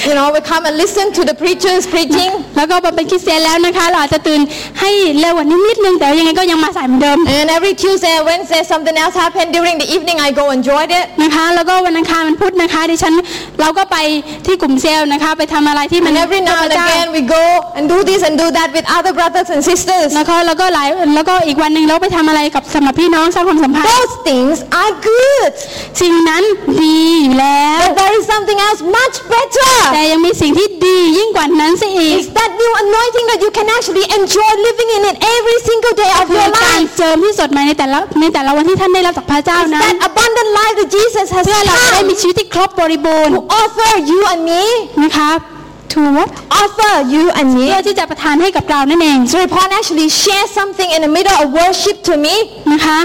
[0.06, 2.30] you know, we come and listen to the preachers preaching.
[2.56, 4.40] แล้วก็มาเป็นคริสเตียนแล้วนะคะเราอาจจะตื่น
[4.80, 10.16] ให้เร็วกว่านี้นิดนึงแต่ยังไงก็ยังมาสายเหมือนเดิม And every Tuesday and Wednesday, something else happened during the evening.
[10.28, 11.06] I go enjoyed it.
[11.22, 13.14] นะคะแล้วก็วันอังคารวันพุธนะคะดิฉัน
[13.60, 13.96] เราก็ไป
[14.46, 17.44] ที่กลุ่มเซลล์นะคะไปทำอะไรที่มัน And every now พ and ระเจ้า again, we go
[17.76, 20.08] and do this and do that with other brothers and sisters.
[20.16, 25.52] แล้วก็แล้วก็หลายแล้วก็อีกวันหนึ่งเราไปทำอะไรกับสำหรับพี่น้องสร้างความสัมพันธ์ Those things are good.
[26.02, 26.42] สิ่งนั้น
[26.80, 29.16] ดีอยู่แล้ว But there is something else much
[29.92, 30.10] แต่ better.
[30.12, 35.94] ยังมีสิ่งที่ดียิ่งกว่านั้นซะอีก It's that new anointing that you can actually enjoy living in it every single
[36.02, 36.90] day of คือ your การ life.
[36.96, 44.20] เจิมที่สดใหม่ในแต่ละในแต่ละวันที่ท่านได้รับจากพระเจ้า It's นั้น that abundant life that Jesus has เพื่อเราจะได้มี come ชีวิตที่ครบบริบูรณ์ to offer you
[44.32, 44.62] and me.
[45.04, 45.30] นะคะ
[45.94, 46.30] to what
[46.62, 47.64] Offer you and me.
[47.68, 52.34] เพื่อที่จะประทานให้กับเรานั่นเอง So Paul actually shared something in the middle of worship to me.
[52.72, 52.98] นะคะ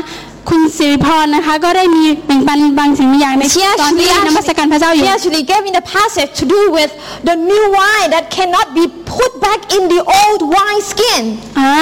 [0.50, 6.92] คุณสิริพรนะคะก็ได้มีแบ่งปันบางสิ่งบางอย่างใน She ตอนที่ actually, นมัสการพระเจ้าอยู่ she actually gave me the passage to do with
[7.30, 8.86] the new wine that cannot be
[9.18, 11.24] put back in the old wine skin.
[11.60, 11.74] อ่า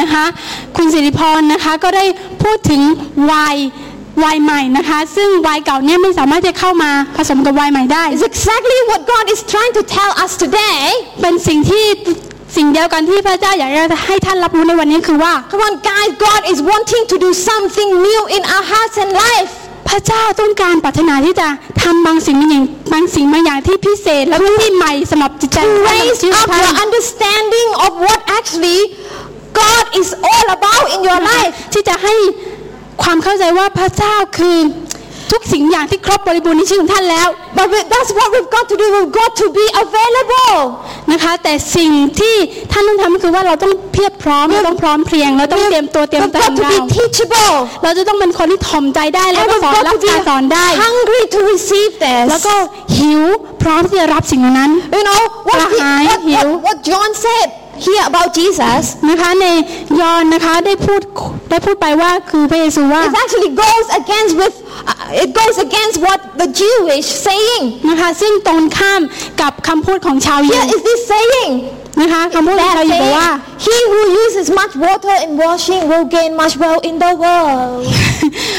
[0.00, 0.24] นะคะ
[0.76, 2.04] คุณสิริพรนะคะก็ได้
[2.42, 2.82] พูดถึง
[3.26, 3.68] ไวน์
[4.20, 10.80] ไวน์ใหม่นะคะ ซึ่งไวน์เก่าเนี่ยไม่สามารถจะเข้ามาผสมกับไวน์ใหม่ได้ It's exactly what God is trying to tell us today.
[11.22, 11.86] เป็นสิ่งที่
[12.56, 19.10] สิ่งเดียวกันที่พระเจ้าอยากจะให้ท่านรับรู้ในวันนี้คือว่า Come on, guys, God is wanting to do something new in our hearts and
[19.24, 19.52] life.
[19.88, 21.48] พระเจ้าต้องการปรารถนาที่จะ
[21.82, 28.80] ทำบางสิ่งบางอย่างบางสิ่งบางอย่างที่พิเศษแล้วก็ที่ใหม่สำหรับจิตใจ To ของท่าน raise ชีวิต up ท่าน your understanding of what actually
[29.62, 31.52] God is all about in your life.
[31.72, 32.14] ที่จะให้
[33.02, 34.58] ความเข้าใจว่าพระเจ้าคือ
[35.30, 38.86] ทุกสิ่งอย่างที่ครบบริบูรณ์ในชีวิตของท่านแล้ว But we- that's what we've got to do.
[38.96, 40.54] We've got to be available.
[41.12, 42.36] นะคะแต่สิ่งที่
[42.72, 47.54] ท่านต้องทำก็คือว่าเราต้องเพียบพร้อมเราต้องพร้อมเพรียงเราต้องเตรียมตัวเตรียม We've ใจข got อง to เรา be teachable.
[47.82, 52.46] เราจะต้องเป็นคนที่ถ่อมใจได้แล้ว And ก็ we've สอน got รับ to be การสอนได้ hungry to receive แล้ว this.
[52.48, 52.54] ก็
[52.98, 53.22] หิว
[53.62, 56.46] พร้อมที่จะรับสิ่งเหล่านั้น You know, what, Kaya he- what, hiếu.
[56.52, 57.48] what, what John said.
[57.86, 59.46] here about Jesus, นะคะใน
[60.00, 61.00] ยอห์นนะคะได้พูด
[61.50, 64.61] ได้พูดไปว่าคือพระเยซูว่า it actually goes against with uh,
[65.24, 67.64] it goes against what the Jewish saying.
[67.88, 69.00] นะคะซึ่งตรงข้าม
[69.40, 71.52] กับคำพูดของชาวยิ Here ว is this saying
[72.00, 76.82] นะคะคำพูดของ that ชาวยิวบอกว่า saying, he who uses much water in washing will gain much wealth
[76.90, 77.82] in the world.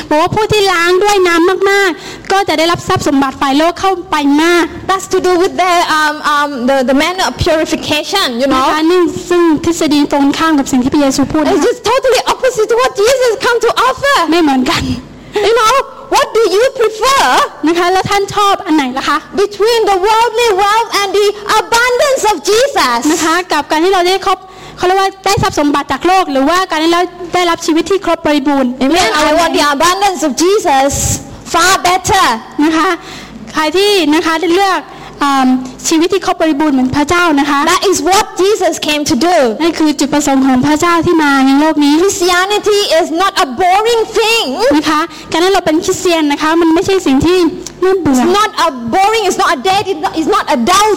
[0.09, 8.47] บอกว่าผู้ที่ล้างด้วยน้ำมากๆ ก็จะได้รับทรัพย์สมบัติฝ่ายโลกเข้าไปมาก That's to do with the um, um, the, the manner of purification, you
[8.47, 8.66] นะ know.
[8.74, 14.16] คะนี่ซึ่งทฤษฎีตรงข้ามกับสิ่งที่พระเยซูพูดนะ It's คะ just totally opposite to what Jesus come to offer.
[14.32, 14.84] ไม่เหมือนกัน
[15.48, 15.74] You know,
[16.14, 17.24] what do you prefer
[17.68, 21.28] นะคะแล้วท่านชอบอันไหนล่ะคะ between the worldly wealth and the
[21.62, 23.00] abundance of Jesus?
[23.12, 24.38] นะคะกับการที่เราได้ครบ
[24.78, 27.02] เขาเรียกว่าได้ทรัพย์สมบัติจากโลก หรือว่าการที่เรา
[27.34, 29.10] ได้รับชีวิตที่ครบบริบูรณ์ Amen.
[29.30, 30.94] I want the abundance of Jesus
[31.54, 32.26] far better.
[32.64, 32.90] นะคะ
[33.54, 34.80] ใครที่นะคะได้เลือก
[35.24, 35.48] อ่า
[35.90, 39.38] ชีวิตที่ครบบริบูรณ์เหมือนพระเจ้านะคะ That is what Jesus came to do.
[39.62, 44.46] นั่นคือจุดประสงค์ของพระเจ้าที่มาในโลกนี้ Christianity is not a boring thing.
[44.76, 47.38] นะคะการที่เราเป็นคริสเตียนนะคะมันไม่ใช่สิ่งที่
[47.84, 50.90] น่าเบื่อ It's not a boring, it's not a dead, it's not, it's not a dull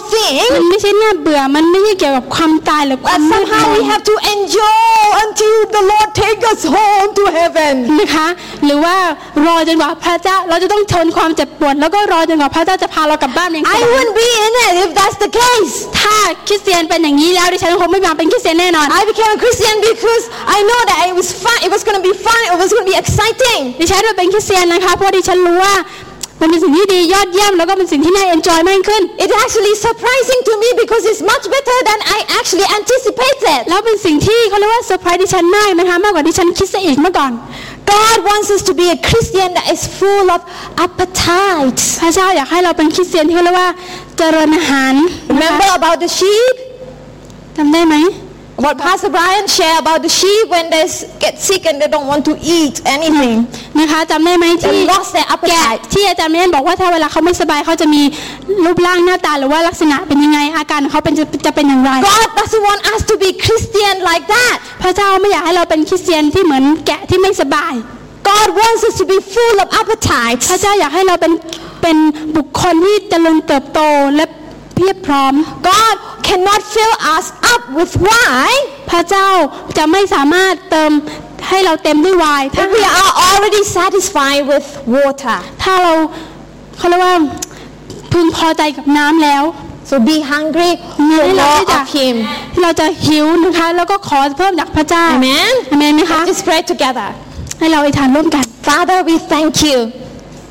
[0.55, 0.69] มัน thing.
[0.71, 7.09] ไม่ใช่น่าเบื่อมันไม่ใช่เกี่ยวกับความตายหรือควา But มมืดม somehow we น have to enjoy until the Lord take us home
[7.19, 7.75] to heaven.
[8.01, 8.27] นะคะ
[8.65, 8.97] หรือว่า
[9.47, 15.74] รอจนกว่าพระเจ้าเราจะต้องทนความเจ็บปวดแล้วก็รอจนกว่าพระเจ้าจะพาเรากลับบ้านอย่างส I บาย wouldn't be in it if that's the case.
[16.00, 16.16] ถ้า
[16.48, 20.24] คริสเตียนเป็นอย่างนี้แล้วดิฉันคงไม่มาเป็นคริสเตียนแน่นอน I became a Christian because
[20.56, 22.86] I know that it was fun, it was going to be fun, it was going
[22.86, 23.62] to be exciting.
[23.82, 25.76] ดิฉันมาเป็นคริสเตียนนะคะเพราะดิฉันรู้ว่า
[26.42, 33.60] มันเป็นสิ่งที่ดียอดเยี่ยมแล้วก็เป็นสิ่งที่น่าเอนจอยมากขึ้น It's actually surprising to me because it's much better than I actually anticipated.
[33.70, 37.32] แล้วเป็นสิ่งที่เขาเรียกว่าเซอร์ไพรส์ดิฉันมากนะคะมากกว่าดิฉันคิดซะอีกเมื่อก่อน
[37.94, 40.42] God wants us to be a Christian that is full of
[40.86, 41.80] appetite.
[42.02, 43.70] พระเจ้าอยากให้เราเป็นคริสเตียนที่เขาเรียกว่า
[44.19, 44.95] เจริญอาหาร
[45.43, 46.55] นะคะ Remember about the sheep?
[47.57, 47.97] จำได้ไหม
[48.65, 52.09] What Pastor Brian shared about the sheep when they s- get sick and they don't
[52.13, 53.37] want to eat anything.
[53.81, 55.81] นะคะจำได้ไหมที่ They lost their แกะ appetite.
[55.95, 58.03] ที่อาจารย์เมนบอกว่าถ้าเวลาเขาไม่สบายเขาจะมี
[58.65, 64.57] รูปร่างหน้าตาหรือว่าลักษณะเป็นยังไงอาการของเขาเป็นจะจะเป็นอย่างไร God doesn't want us to be Christian like that.
[64.83, 67.75] พระเจ้าไม่อยากให้เราเป็นคริสเตียนที่เหมือนแกะที่ไม่สบาย
[68.31, 70.39] God wants us to be full of appetite.
[70.51, 71.33] พระเจ้าอยากให้เราเป็น
[71.83, 71.97] เป็น
[72.37, 73.81] บุคคลที่เจริญเติบโต
[74.15, 74.25] และ
[74.75, 75.35] เพียบพร้อม
[75.71, 75.97] God
[76.27, 78.61] cannot fill us up with wine
[78.91, 79.29] พระเจ้า
[79.77, 80.93] จะไม่สามารถเติม
[81.49, 84.67] ให้เราเต็มด้วยไวน์ถ้า if we are already satisfied with
[84.97, 85.39] water.
[85.63, 85.93] ถ้าเรา
[86.79, 87.15] เขาเรียกว่า
[88.13, 89.45] พึงพอใจกับน้ำแล้ว
[89.91, 90.71] So be hungry
[91.11, 92.17] งั้น for ให้เรา more ที่จะ of Him.
[92.53, 95.53] ที่เราจะหิวนะคะแล้วก็ขอเพิ่มจากพระเจ้า Amen.
[95.73, 97.09] อเมนไหมคะ Let's pray together.
[97.67, 99.79] ให้เราอธิษฐานร่วมกัน Father, we thank you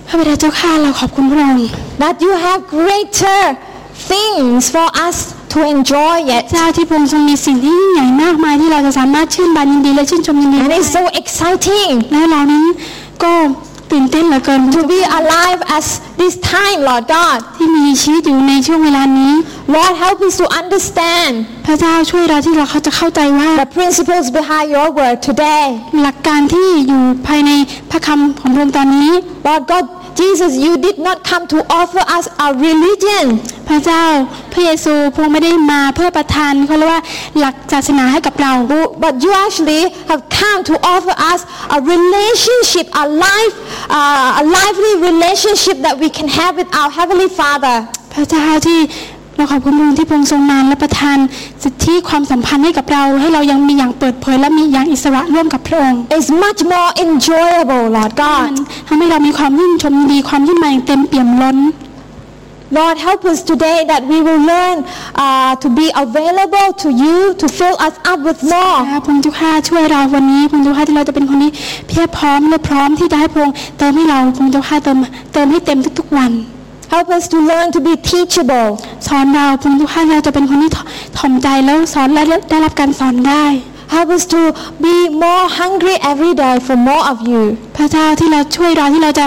[0.07, 1.68] พระบิดาเจ้าข้าเราขอบคุณพระองค์
[2.03, 3.41] that you have greater
[4.11, 5.18] things for us
[5.53, 6.43] to enjoy yet.
[6.51, 12.63] เจ้าที่พระองค์ทรงมีสิ่งที่ยิ่งใหญ่มากมายที่เราจะสามารถชื่นบานยินดีและชื่นชมยินดี And ได้ it's so exciting และเรานั้น
[13.24, 13.34] ก็
[13.92, 15.86] ตื่นเต้นเหลือเกิน to be alive as
[16.22, 17.38] this time, Lord God.
[17.58, 19.34] ที่มีชีวิตอยู่ในช่วงเวลานี้
[19.76, 21.34] Lord, help us to understand
[21.68, 25.66] พระเจ้าช่วยเราที่เราเขาจะเข้าใจว่า the principles behind your word today.
[26.02, 27.52] หลักการที่อยู่ภายใน
[27.92, 29.12] พระคำของพระองค์ตอนนี้
[29.48, 29.86] Lord God,
[30.20, 33.26] Jesus, you did not come to offer us a religion.
[33.68, 34.05] พระเจ้า
[34.53, 37.03] พระเยซูพระองค์ไม่ได้มาเพื่อประทานเขาเรียกว่า
[37.39, 38.53] หลักศาสนาให้กับเรา
[39.05, 41.41] But you actually have come to offer us
[41.76, 43.55] a relationship, a life,
[43.99, 47.76] uh, a lively relationship that we can have with our Heavenly Father.
[48.14, 48.81] พระเจ้าที่
[49.36, 51.18] เราขอบคุณพระองค์ที่พระองค์ทรงนานและประทาน
[51.64, 58.52] สิทธิความสัมพันธ์ให้กับเรา ให้เรายังมีอย่างเปิดเผยและมีอย่างอิสระร่วมกับพระองค์ It's much more enjoyable, Lord มัน God.
[58.88, 61.60] ทำให้เรามีความยิ่งชมยินดีความยิ่งใหม่อย่างเต็มเปี่ยมล้น
[62.78, 64.78] Lord, help us today that we will learn
[65.24, 68.78] uh, to be available to you to fill us up with more.
[69.06, 71.52] พระองค์เจ้าข้าช่วยเราวันนี้พระองค์เจ้าข้าที่เราจะเป็นคนที่
[71.88, 74.98] เพียบพร้อมและพร้อมที่จะให้พระองค์เติมให้เราพระองค์เจ้าข้าเติม
[75.34, 76.32] เติมให้เต็มทุกๆวัน
[76.96, 78.70] Help us to learn to be teachable.
[79.08, 80.84] สอนเราพระองค์เจ้าข้าเราจะเป็นคนที่ถ่อ
[81.18, 83.46] ถ่อมใจแล้วสอนและได้รับการสอนได้
[83.96, 84.41] Help us to
[84.86, 87.41] be more hungry every day for more of you.
[87.78, 89.26] พระเจ้าที่เราช่วยเราที่เราจะ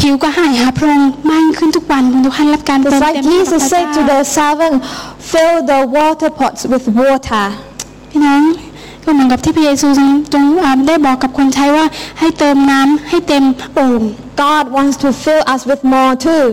[0.00, 4.76] หิวก็หายหาพระองค์มากขึ้นทุกวันพระองค์เจ้าข้ารับการเติ It's ม like เต็มให้กับ Jesus พระ said to เจ้า the servant,
[5.30, 7.44] fill the water pots with water.
[8.10, 8.42] พี่น้อง
[9.04, 11.84] ก็เหมือนกับที่พระเยซูทรงทรงอ่าได้บอกกับคนใช้ว่า
[12.20, 14.02] ให้เติมน้ำให้เต็มโอ่ง
[14.44, 16.44] God wants to fill us with more too.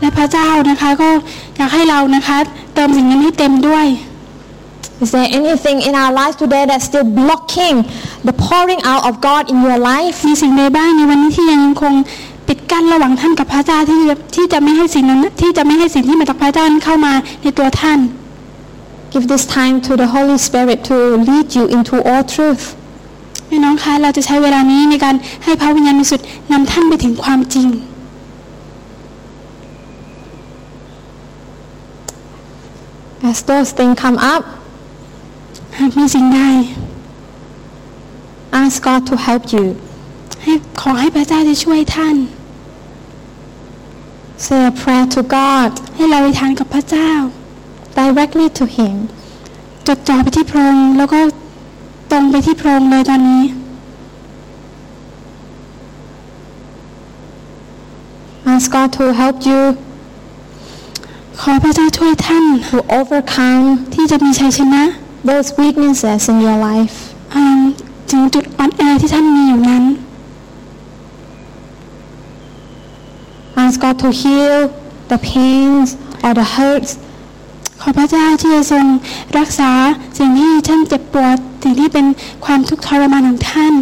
[0.00, 1.08] และพระเจ้านะคะก็
[1.56, 2.36] อยากให้เรานะคะ
[2.74, 3.88] เติมสิ่งนั้นให้เต็มด้วย
[5.02, 7.76] Is there anything in our lives today that's still blocking
[8.28, 10.16] the pouring out of God in your life?
[10.28, 11.94] มีสิ่งใดบ้างในวันนี้ที่ยังคง
[12.48, 17.98] ปิดกั้นระหว่างท่านกับพระเจ้าที่จะที่จะไม่ให้สิ่งนั้นที่จะไม่ให้สิ่งที่มาจากพระเจ้านั้นเข้ามาในตัวท่าน
[19.12, 20.96] give this time to the Holy Spirit to
[21.28, 22.64] lead you into all truth.
[23.48, 27.68] พี่น้องคะเราจะใช้เวลานี้ในการให้พระวิญญาณบริสุทธิ์นำท่านไปถึงความจริง
[33.30, 34.42] As those things come up,
[35.78, 36.40] หากมีสิ่งใด
[38.60, 39.66] ask God to help you.
[40.42, 42.16] ให้ขอให้พระเจ้าจะช่วยท่าน
[44.44, 47.10] Say a prayer to God ให้เราไปทานกับพระเจ้า
[47.98, 48.96] directly to Him.
[49.86, 51.20] จดจ่อไปที่พระองค์แล้วก็
[52.10, 53.44] ตรงไปที่พระองค์เลยตอนนี้
[58.52, 59.60] Ask God to help you
[61.44, 63.64] ขอพระเจ้าช่วยท่าน to overcome
[63.94, 64.82] ที่จะมีชัยชนะ
[65.28, 66.96] those weaknesses in your life.
[67.34, 67.44] อ่า
[68.10, 69.84] ถึงจุดอ่อนแอที่ท่านมีอยู่นั้น
[73.62, 74.56] Ask God to heal
[75.12, 75.88] the pains
[76.24, 76.90] or the hurts
[77.80, 78.84] ขอพระเจ้าที่จะทรง
[79.38, 79.72] รักษา
[80.18, 82.06] สิ่งที่ท่านเจ็บปวดสิ่งที่เป็น
[82.44, 83.74] ความทุกข์ทรมานของท่าน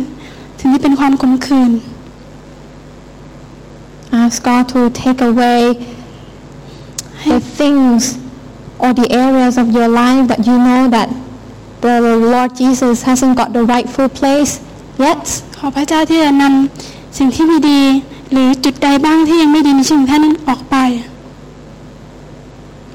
[0.61, 1.73] สิ่งที่เป็นความขมขื่น
[4.21, 5.63] Ask God to take away
[7.32, 8.18] the things
[8.84, 11.10] or the areas of your life that you know that
[11.82, 12.00] the
[12.34, 14.52] Lord Jesus hasn't got the rightful place
[15.06, 15.24] yet.
[15.60, 17.82] ขอพระเจ้าที่จะนำสิ่งที่ไม่ดี
[18.32, 20.76] หรือจุดใดบ้างที่ยังไม่ดีในชีวิตของท่านนั้นออกไป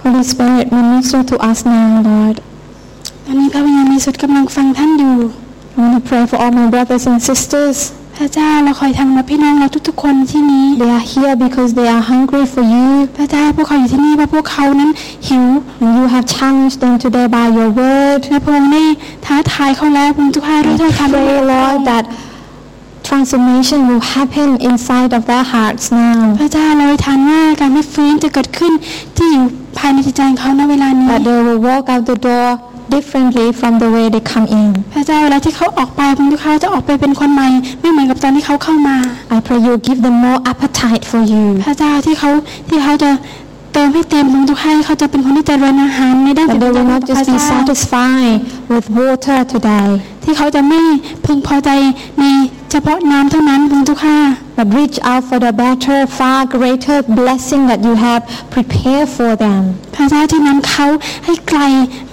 [0.02, 2.36] Holy Spirit, minister to us now, Lord.
[3.24, 5.16] ตอนนี้พระวิญญาณบริสุทธิ์กำลังฟังท่านอยู่
[5.74, 7.76] I want to pray for all my brothers and sisters.
[8.17, 12.87] พระเจ้าเราคอยทำมาพี่น้องเราทุกๆคนที่นี้ They are here because they are hungry for you
[13.17, 14.89] พระเจ้าพวกเขาอยู่ที่นี่เพราะพวกเขานั้น
[15.27, 15.45] หิว
[15.81, 18.21] and you have challenged them today by your word.
[18.29, 18.83] และพระองค์ได้
[19.25, 22.05] ท้าทายเขาแล้วพระองค์ทุกข้าด้วยถ้อยคำ Pray, Lord, that
[23.09, 26.19] transformation will happen inside of their hearts now.
[26.39, 28.71] พระเจ้าเราอธิษฐานว่าการไม่ฟื้นจะเกิดขึ้น
[29.17, 29.45] ที่อยู่
[29.77, 32.49] ภายในจิตใจของเขาณเวลานี้ That they will walk out the door
[32.95, 34.69] differently from the way they come in.
[34.93, 37.49] พระเจ้าเวลาที่เขาออกไปพระองค์ทุกข้าจะออกไปเป็นคนใหม่
[37.81, 38.97] ไม่เหมือนกับตอนที่เขาเข้ามา
[39.35, 41.43] I pray you give them more appetite for you.
[41.67, 42.29] พระเจ้าที่เขา
[42.69, 43.11] ที่เขาจะ
[43.73, 48.35] เติมให้เต็มพระองค์ทุกข้าให้เขาจะเป็นคนที่เจริญอาหารในด้าน That จิต they ใจ will ของ not พระ just be เจ้า satisfied
[48.71, 49.87] with water today,
[50.23, 50.81] ที่เขาจะไม่
[51.25, 51.69] พึงพอใจ
[52.19, 52.25] ใน
[52.71, 54.17] เฉพาะน้ำเท่านั้นพระองค์ทุกข้า
[54.55, 58.21] but reach out for the better, far greater blessing that you have
[58.55, 59.61] prepared for them.
[59.95, 60.87] พระเจ้าที่นำเขา
[61.25, 61.61] ให้ไกล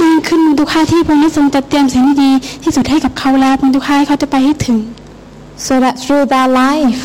[0.02, 2.30] มากขึ้นพระองค์ทุกข้าที่พระองค์ได้ทรงจัดเตรียมสิ่งที่ดี
[2.62, 4.78] ที่สุดให้กับเขาแล้วพระองค์ทุกข้าให้เขาจะไปให้ถึง
[5.66, 7.02] So that through their life,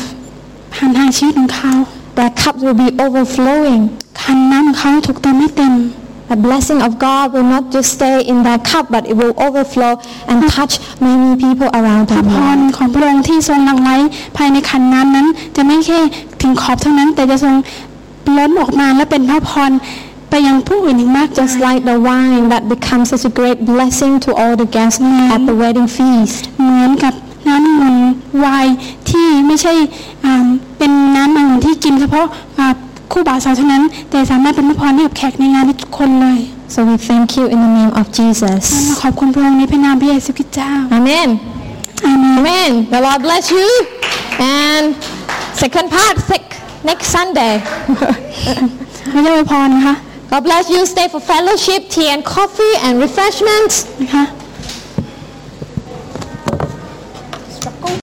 [0.74, 1.72] ผ่านทางชีวิตของเขา
[2.16, 3.82] their cups will be overflowing.
[4.20, 5.74] คันน้ำของเขาถูกเติมให้เต็ม
[6.32, 9.92] The blessing of God will not just stay in that cup, but it will overflow
[10.30, 10.74] and touch
[11.06, 12.28] many people around พระ them.
[12.34, 12.60] พร Lord.
[12.76, 13.90] ของพระองค์ที่ทรงหลั่งไหล
[14.36, 15.98] ภายในขันน้ำนั้น จะไม่แค่
[16.42, 17.54] ถึงขอบเท่านั้น แต่จะทรง
[18.38, 19.70] ล้นออกมาและเป็นพระพร
[20.30, 25.00] ไปยังผู้อื่นอีกมาก Just like the wine that becomes such a great blessing to all the guests
[25.34, 26.40] at the wedding feast.
[26.62, 27.14] เหมือนกับ
[27.48, 27.96] น้ำองุ่น
[28.38, 28.76] ไวน์
[29.10, 29.74] ที่ไม่ใช่
[30.24, 30.46] อ่า
[30.78, 32.26] เป็นน้ำองุ่นที่กินเฉพาะ
[32.58, 32.66] อ่า
[33.12, 36.40] คู่บ่าวสาวเท่านั้น แต่สามารถเป็นพระพรให้กับแขกในงานทุกคนเลย
[36.74, 38.62] So we thank you in the name of เรา Jesus.
[39.02, 41.28] ขอบคุณพระองค์ในพระนามพระเยซูคริสต์เจ้า Amen.
[42.06, 42.70] อาเมน Amen.
[42.94, 43.68] The Lord bless you.
[44.60, 44.84] And
[45.62, 46.54] second part sec-
[46.90, 47.54] next Sunday.
[49.12, 49.94] พระเจ้าอวยพรนะคะ
[50.32, 50.80] God bless you.
[50.94, 53.74] Stay for fellowship, tea and coffee and refreshments.
[54.02, 54.24] นะคะ